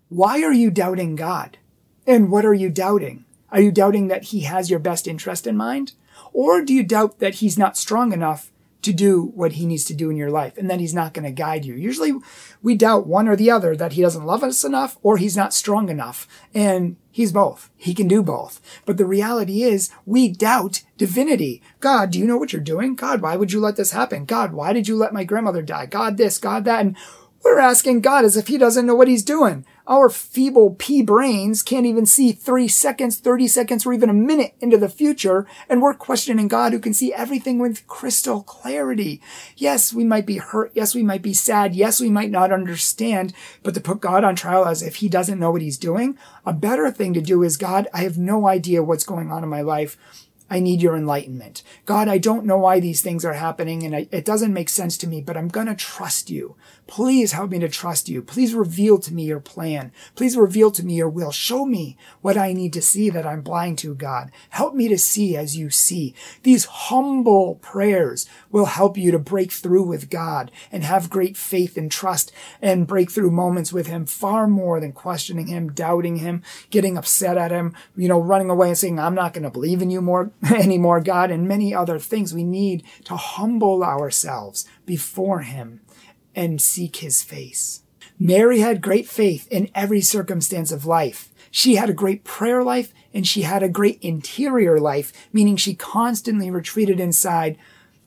Why 0.09 0.41
are 0.41 0.53
you 0.53 0.71
doubting 0.71 1.15
God? 1.15 1.59
And 2.07 2.31
what 2.31 2.45
are 2.45 2.55
you 2.55 2.71
doubting? 2.71 3.25
Are 3.51 3.61
you 3.61 3.71
doubting 3.71 4.07
that 4.07 4.23
he 4.23 4.39
has 4.39 4.71
your 4.71 4.79
best 4.79 5.07
interest 5.07 5.45
in 5.45 5.55
mind? 5.55 5.91
Or 6.31 6.63
do 6.63 6.73
you 6.73 6.81
doubt 6.81 7.19
that 7.19 7.35
he's 7.35 7.59
not 7.59 7.77
strong 7.77 8.11
enough 8.11 8.49
to 8.83 8.93
do 8.93 9.31
what 9.35 9.53
he 9.53 9.65
needs 9.65 9.85
to 9.85 9.93
do 9.93 10.09
in 10.09 10.17
your 10.17 10.29
life 10.29 10.57
and 10.57 10.69
then 10.69 10.79
he's 10.79 10.93
not 10.93 11.13
going 11.13 11.25
to 11.25 11.31
guide 11.31 11.65
you. 11.65 11.73
Usually 11.73 12.13
we 12.61 12.75
doubt 12.75 13.07
one 13.07 13.27
or 13.27 13.35
the 13.35 13.51
other 13.51 13.75
that 13.75 13.93
he 13.93 14.01
doesn't 14.01 14.25
love 14.25 14.43
us 14.43 14.63
enough 14.63 14.97
or 15.01 15.17
he's 15.17 15.37
not 15.37 15.53
strong 15.53 15.89
enough. 15.89 16.27
And 16.53 16.97
he's 17.11 17.31
both. 17.31 17.69
He 17.77 17.93
can 17.93 18.07
do 18.07 18.23
both. 18.23 18.61
But 18.85 18.97
the 18.97 19.05
reality 19.05 19.63
is 19.63 19.89
we 20.05 20.29
doubt 20.29 20.83
divinity. 20.97 21.61
God, 21.79 22.11
do 22.11 22.19
you 22.19 22.25
know 22.25 22.37
what 22.37 22.53
you're 22.53 22.61
doing? 22.61 22.95
God, 22.95 23.21
why 23.21 23.35
would 23.35 23.51
you 23.51 23.59
let 23.59 23.75
this 23.75 23.91
happen? 23.91 24.25
God, 24.25 24.53
why 24.53 24.73
did 24.73 24.87
you 24.87 24.95
let 24.95 25.13
my 25.13 25.23
grandmother 25.23 25.61
die? 25.61 25.85
God 25.85 26.17
this, 26.17 26.37
God 26.37 26.65
that. 26.65 26.81
And 26.81 26.97
we're 27.43 27.59
asking 27.59 28.01
God 28.01 28.25
as 28.25 28.37
if 28.37 28.47
he 28.47 28.57
doesn't 28.57 28.85
know 28.85 28.95
what 28.95 29.07
he's 29.07 29.23
doing. 29.23 29.65
Our 29.85 30.09
feeble 30.09 30.75
pea 30.79 31.01
brains 31.01 31.61
can't 31.61 31.85
even 31.85 32.05
see 32.05 32.31
three 32.31 32.69
seconds, 32.69 33.17
30 33.17 33.49
seconds, 33.49 33.85
or 33.85 33.91
even 33.91 34.09
a 34.09 34.13
minute 34.13 34.53
into 34.61 34.77
the 34.77 34.87
future. 34.87 35.45
And 35.67 35.81
we're 35.81 35.93
questioning 35.93 36.47
God 36.47 36.71
who 36.71 36.79
can 36.79 36.93
see 36.93 37.13
everything 37.13 37.59
with 37.59 37.85
crystal 37.87 38.43
clarity. 38.43 39.21
Yes, 39.57 39.93
we 39.93 40.05
might 40.05 40.25
be 40.25 40.37
hurt. 40.37 40.71
Yes, 40.73 40.95
we 40.95 41.03
might 41.03 41.21
be 41.21 41.33
sad. 41.33 41.75
Yes, 41.75 41.99
we 41.99 42.09
might 42.09 42.31
not 42.31 42.53
understand, 42.53 43.33
but 43.61 43.73
to 43.73 43.81
put 43.81 43.99
God 43.99 44.23
on 44.23 44.37
trial 44.37 44.65
as 44.65 44.81
if 44.81 44.97
he 44.97 45.09
doesn't 45.09 45.39
know 45.39 45.51
what 45.51 45.61
he's 45.61 45.77
doing, 45.77 46.17
a 46.45 46.53
better 46.53 46.89
thing 46.89 47.13
to 47.13 47.21
do 47.21 47.43
is 47.43 47.57
God, 47.57 47.87
I 47.93 48.03
have 48.03 48.17
no 48.17 48.47
idea 48.47 48.83
what's 48.83 49.03
going 49.03 49.31
on 49.31 49.43
in 49.43 49.49
my 49.49 49.61
life. 49.61 49.97
I 50.53 50.59
need 50.59 50.83
your 50.83 50.95
enlightenment. 50.95 51.63
God, 51.87 52.07
I 52.07 52.19
don't 52.19 52.45
know 52.45 52.59
why 52.59 52.79
these 52.79 53.01
things 53.01 53.25
are 53.25 53.33
happening 53.33 53.81
and 53.81 53.95
I, 53.95 54.07
it 54.11 54.23
doesn't 54.23 54.53
make 54.53 54.69
sense 54.69 54.97
to 54.97 55.07
me, 55.07 55.19
but 55.19 55.35
I'm 55.35 55.47
going 55.47 55.65
to 55.65 55.73
trust 55.73 56.29
you. 56.29 56.55
Please 56.85 57.31
help 57.31 57.49
me 57.49 57.57
to 57.57 57.67
trust 57.67 58.07
you. 58.07 58.21
Please 58.21 58.53
reveal 58.53 58.99
to 58.99 59.11
me 59.11 59.23
your 59.23 59.39
plan. 59.39 59.91
Please 60.13 60.37
reveal 60.37 60.69
to 60.69 60.85
me 60.85 60.93
your 60.93 61.09
will. 61.09 61.31
Show 61.31 61.65
me 61.65 61.97
what 62.21 62.37
I 62.37 62.53
need 62.53 62.71
to 62.73 62.83
see 62.83 63.09
that 63.09 63.25
I'm 63.25 63.41
blind 63.41 63.79
to, 63.79 63.95
God. 63.95 64.29
Help 64.49 64.75
me 64.75 64.87
to 64.89 64.97
see 64.99 65.35
as 65.35 65.57
you 65.57 65.71
see. 65.71 66.13
These 66.43 66.65
humble 66.65 67.55
prayers 67.55 68.29
will 68.51 68.65
help 68.65 68.95
you 68.95 69.11
to 69.11 69.17
break 69.17 69.51
through 69.51 69.83
with 69.83 70.11
God 70.11 70.51
and 70.71 70.83
have 70.83 71.09
great 71.09 71.35
faith 71.35 71.77
and 71.77 71.89
trust 71.89 72.31
and 72.61 72.85
break 72.85 73.09
through 73.09 73.31
moments 73.31 73.73
with 73.73 73.87
him 73.87 74.05
far 74.05 74.45
more 74.45 74.79
than 74.79 74.91
questioning 74.91 75.47
him, 75.47 75.71
doubting 75.71 76.17
him, 76.17 76.43
getting 76.69 76.95
upset 76.95 77.37
at 77.37 77.49
him, 77.49 77.73
you 77.95 78.07
know, 78.07 78.19
running 78.19 78.51
away 78.51 78.67
and 78.67 78.77
saying, 78.77 78.99
I'm 78.99 79.15
not 79.15 79.33
going 79.33 79.45
to 79.45 79.49
believe 79.49 79.81
in 79.81 79.89
you 79.89 80.01
more 80.01 80.31
anymore, 80.53 80.99
God, 80.99 81.31
and 81.31 81.47
many 81.47 81.73
other 81.73 81.99
things. 81.99 82.33
We 82.33 82.43
need 82.43 82.83
to 83.05 83.15
humble 83.15 83.83
ourselves 83.83 84.65
before 84.85 85.39
him 85.39 85.81
and 86.35 86.61
seek 86.61 86.97
his 86.97 87.21
face. 87.23 87.83
Mary 88.19 88.59
had 88.59 88.81
great 88.81 89.07
faith 89.07 89.47
in 89.49 89.69
every 89.73 90.01
circumstance 90.01 90.71
of 90.71 90.85
life. 90.85 91.31
She 91.49 91.75
had 91.75 91.89
a 91.89 91.93
great 91.93 92.23
prayer 92.23 92.63
life 92.63 92.93
and 93.13 93.27
she 93.27 93.43
had 93.43 93.63
a 93.63 93.69
great 93.69 93.99
interior 94.01 94.79
life, 94.79 95.13
meaning 95.31 95.55
she 95.55 95.75
constantly 95.75 96.49
retreated 96.49 96.99
inside 96.99 97.57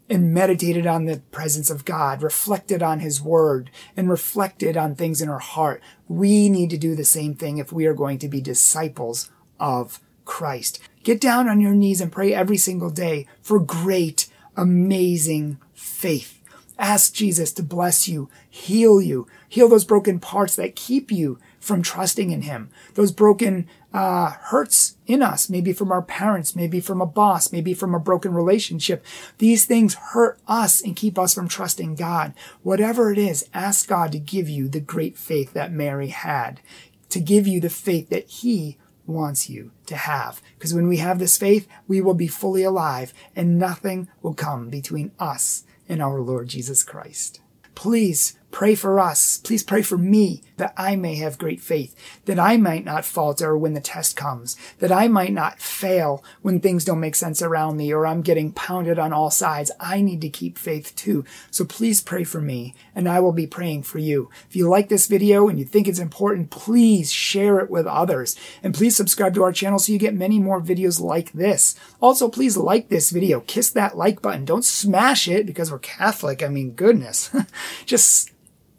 and 0.08 0.32
meditated 0.32 0.86
on 0.86 1.04
the 1.04 1.18
presence 1.32 1.70
of 1.70 1.84
God, 1.84 2.22
reflected 2.22 2.82
on 2.82 3.00
his 3.00 3.20
word, 3.20 3.70
and 3.96 4.08
reflected 4.08 4.76
on 4.76 4.94
things 4.94 5.20
in 5.20 5.28
her 5.28 5.40
heart. 5.40 5.82
We 6.06 6.48
need 6.48 6.70
to 6.70 6.78
do 6.78 6.94
the 6.94 7.04
same 7.04 7.34
thing 7.34 7.58
if 7.58 7.72
we 7.72 7.86
are 7.86 7.94
going 7.94 8.18
to 8.18 8.28
be 8.28 8.40
disciples 8.40 9.30
of 9.58 10.00
Christ. 10.26 10.78
Get 11.02 11.20
down 11.20 11.48
on 11.48 11.60
your 11.60 11.74
knees 11.74 12.02
and 12.02 12.12
pray 12.12 12.34
every 12.34 12.58
single 12.58 12.90
day 12.90 13.26
for 13.40 13.58
great, 13.58 14.28
amazing 14.56 15.58
faith. 15.72 16.42
Ask 16.78 17.14
Jesus 17.14 17.52
to 17.52 17.62
bless 17.62 18.06
you, 18.06 18.28
heal 18.50 19.00
you, 19.00 19.26
heal 19.48 19.68
those 19.68 19.86
broken 19.86 20.20
parts 20.20 20.56
that 20.56 20.76
keep 20.76 21.10
you 21.10 21.38
from 21.58 21.80
trusting 21.80 22.30
in 22.30 22.42
Him. 22.42 22.68
Those 22.94 23.12
broken 23.12 23.66
uh, 23.94 24.32
hurts 24.32 24.96
in 25.06 25.22
us, 25.22 25.48
maybe 25.48 25.72
from 25.72 25.90
our 25.90 26.02
parents, 26.02 26.54
maybe 26.54 26.80
from 26.80 27.00
a 27.00 27.06
boss, 27.06 27.50
maybe 27.50 27.72
from 27.72 27.94
a 27.94 27.98
broken 27.98 28.34
relationship. 28.34 29.04
These 29.38 29.64
things 29.64 29.94
hurt 29.94 30.38
us 30.46 30.82
and 30.82 30.94
keep 30.94 31.18
us 31.18 31.32
from 31.32 31.48
trusting 31.48 31.94
God. 31.94 32.34
Whatever 32.62 33.10
it 33.10 33.18
is, 33.18 33.48
ask 33.54 33.88
God 33.88 34.12
to 34.12 34.18
give 34.18 34.48
you 34.48 34.68
the 34.68 34.80
great 34.80 35.16
faith 35.16 35.54
that 35.54 35.72
Mary 35.72 36.08
had, 36.08 36.60
to 37.08 37.20
give 37.20 37.46
you 37.46 37.58
the 37.58 37.70
faith 37.70 38.10
that 38.10 38.28
He 38.28 38.76
wants 39.06 39.48
you 39.48 39.72
to 39.86 39.96
have. 39.96 40.40
Because 40.58 40.74
when 40.74 40.88
we 40.88 40.98
have 40.98 41.18
this 41.18 41.36
faith, 41.36 41.66
we 41.86 42.00
will 42.00 42.14
be 42.14 42.26
fully 42.26 42.62
alive 42.62 43.12
and 43.34 43.58
nothing 43.58 44.08
will 44.22 44.34
come 44.34 44.68
between 44.68 45.12
us 45.18 45.64
and 45.88 46.02
our 46.02 46.20
Lord 46.20 46.48
Jesus 46.48 46.82
Christ. 46.82 47.40
Please 47.74 48.38
Pray 48.56 48.74
for 48.74 48.98
us. 48.98 49.36
Please 49.36 49.62
pray 49.62 49.82
for 49.82 49.98
me 49.98 50.40
that 50.56 50.72
I 50.78 50.96
may 50.96 51.16
have 51.16 51.36
great 51.36 51.60
faith, 51.60 51.94
that 52.24 52.38
I 52.38 52.56
might 52.56 52.86
not 52.86 53.04
falter 53.04 53.54
when 53.54 53.74
the 53.74 53.82
test 53.82 54.16
comes, 54.16 54.56
that 54.78 54.90
I 54.90 55.08
might 55.08 55.34
not 55.34 55.60
fail 55.60 56.24
when 56.40 56.60
things 56.60 56.82
don't 56.82 56.98
make 56.98 57.16
sense 57.16 57.42
around 57.42 57.76
me 57.76 57.92
or 57.92 58.06
I'm 58.06 58.22
getting 58.22 58.52
pounded 58.52 58.98
on 58.98 59.12
all 59.12 59.30
sides. 59.30 59.70
I 59.78 60.00
need 60.00 60.22
to 60.22 60.30
keep 60.30 60.56
faith 60.56 60.96
too. 60.96 61.22
So 61.50 61.66
please 61.66 62.00
pray 62.00 62.24
for 62.24 62.40
me 62.40 62.74
and 62.94 63.10
I 63.10 63.20
will 63.20 63.34
be 63.34 63.46
praying 63.46 63.82
for 63.82 63.98
you. 63.98 64.30
If 64.48 64.56
you 64.56 64.66
like 64.70 64.88
this 64.88 65.06
video 65.06 65.50
and 65.50 65.58
you 65.58 65.66
think 65.66 65.86
it's 65.86 65.98
important, 65.98 66.48
please 66.48 67.12
share 67.12 67.58
it 67.58 67.68
with 67.68 67.86
others 67.86 68.36
and 68.62 68.72
please 68.72 68.96
subscribe 68.96 69.34
to 69.34 69.42
our 69.42 69.52
channel 69.52 69.78
so 69.78 69.92
you 69.92 69.98
get 69.98 70.14
many 70.14 70.38
more 70.38 70.62
videos 70.62 70.98
like 70.98 71.30
this. 71.32 71.78
Also, 72.00 72.30
please 72.30 72.56
like 72.56 72.88
this 72.88 73.10
video. 73.10 73.40
Kiss 73.40 73.68
that 73.72 73.98
like 73.98 74.22
button. 74.22 74.46
Don't 74.46 74.64
smash 74.64 75.28
it 75.28 75.44
because 75.44 75.70
we're 75.70 75.78
Catholic. 75.78 76.42
I 76.42 76.48
mean, 76.48 76.70
goodness. 76.70 77.30
Just 77.84 78.32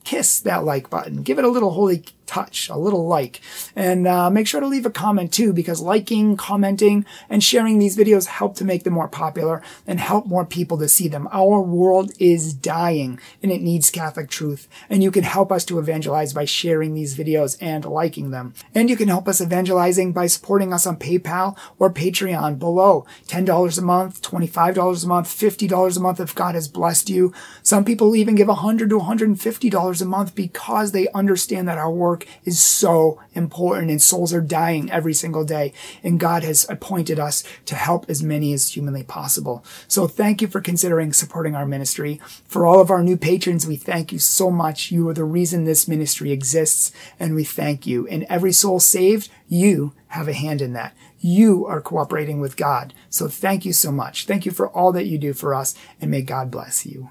kiss 0.07 0.39
that 0.39 0.63
like 0.63 0.89
button. 0.89 1.21
Give 1.21 1.37
it 1.37 1.43
a 1.43 1.49
little 1.49 1.71
holy 1.71 2.05
touch, 2.27 2.69
a 2.69 2.77
little 2.77 3.07
like. 3.07 3.41
And 3.75 4.07
uh, 4.07 4.29
make 4.29 4.47
sure 4.47 4.61
to 4.61 4.67
leave 4.67 4.85
a 4.85 4.91
comment 4.91 5.33
too, 5.33 5.53
because 5.53 5.81
liking, 5.81 6.37
commenting, 6.37 7.05
and 7.29 7.43
sharing 7.43 7.79
these 7.79 7.97
videos 7.97 8.27
help 8.27 8.55
to 8.57 8.65
make 8.65 8.83
them 8.83 8.93
more 8.93 9.07
popular 9.07 9.61
and 9.87 9.99
help 9.99 10.27
more 10.27 10.45
people 10.45 10.77
to 10.77 10.87
see 10.87 11.07
them. 11.07 11.27
Our 11.31 11.61
world 11.61 12.11
is 12.19 12.53
dying 12.53 13.19
and 13.41 13.51
it 13.51 13.61
needs 13.61 13.89
Catholic 13.89 14.29
truth. 14.29 14.67
And 14.89 15.01
you 15.01 15.11
can 15.11 15.23
help 15.23 15.51
us 15.51 15.65
to 15.65 15.79
evangelize 15.79 16.33
by 16.33 16.45
sharing 16.45 16.93
these 16.93 17.17
videos 17.17 17.57
and 17.61 17.85
liking 17.85 18.31
them. 18.31 18.53
And 18.75 18.89
you 18.89 18.95
can 18.95 19.07
help 19.07 19.27
us 19.27 19.41
evangelizing 19.41 20.13
by 20.13 20.27
supporting 20.27 20.73
us 20.73 20.85
on 20.85 20.97
PayPal 20.97 21.57
or 21.79 21.91
Patreon 21.91 22.59
below. 22.59 23.05
$10 23.27 23.77
a 23.77 23.81
month, 23.81 24.21
$25 24.21 25.03
a 25.03 25.07
month, 25.07 25.27
$50 25.27 25.97
a 25.97 25.99
month 25.99 26.19
if 26.19 26.35
God 26.35 26.55
has 26.55 26.67
blessed 26.67 27.09
you. 27.09 27.33
Some 27.63 27.85
people 27.85 28.15
even 28.15 28.35
give 28.35 28.47
100 28.47 28.89
to 28.89 28.99
$150 28.99 30.01
a 30.01 30.05
month 30.05 30.35
because 30.35 30.91
they 30.91 31.07
understand 31.09 31.67
that 31.67 31.77
our 31.77 31.91
work 31.91 32.16
work 32.17 32.27
is 32.45 32.59
so 32.59 33.19
important 33.33 33.91
and 33.91 34.01
souls 34.01 34.33
are 34.33 34.41
dying 34.41 34.89
every 34.91 35.13
single 35.13 35.43
day. 35.43 35.73
And 36.03 36.19
God 36.19 36.43
has 36.43 36.67
appointed 36.69 37.19
us 37.19 37.43
to 37.65 37.75
help 37.75 38.09
as 38.09 38.23
many 38.23 38.53
as 38.53 38.75
humanly 38.75 39.03
possible. 39.03 39.63
So 39.87 40.07
thank 40.07 40.41
you 40.41 40.47
for 40.47 40.61
considering 40.61 41.13
supporting 41.13 41.55
our 41.55 41.65
ministry. 41.65 42.19
For 42.45 42.65
all 42.65 42.81
of 42.81 42.89
our 42.89 43.03
new 43.03 43.17
patrons, 43.17 43.67
we 43.67 43.75
thank 43.75 44.11
you 44.11 44.19
so 44.19 44.49
much. 44.49 44.91
You 44.91 45.07
are 45.09 45.13
the 45.13 45.23
reason 45.23 45.65
this 45.65 45.87
ministry 45.87 46.31
exists 46.31 46.91
and 47.19 47.35
we 47.35 47.43
thank 47.43 47.85
you. 47.85 48.07
And 48.07 48.25
every 48.29 48.51
soul 48.51 48.79
saved, 48.79 49.29
you 49.47 49.93
have 50.07 50.27
a 50.27 50.33
hand 50.33 50.61
in 50.61 50.73
that. 50.73 50.95
You 51.19 51.65
are 51.65 51.81
cooperating 51.81 52.39
with 52.39 52.57
God. 52.57 52.93
So 53.09 53.27
thank 53.27 53.65
you 53.65 53.73
so 53.73 53.91
much. 53.91 54.25
Thank 54.25 54.45
you 54.45 54.51
for 54.51 54.69
all 54.69 54.91
that 54.93 55.07
you 55.07 55.17
do 55.17 55.33
for 55.33 55.53
us 55.53 55.75
and 55.99 56.09
may 56.09 56.21
God 56.21 56.49
bless 56.49 56.85
you. 56.85 57.09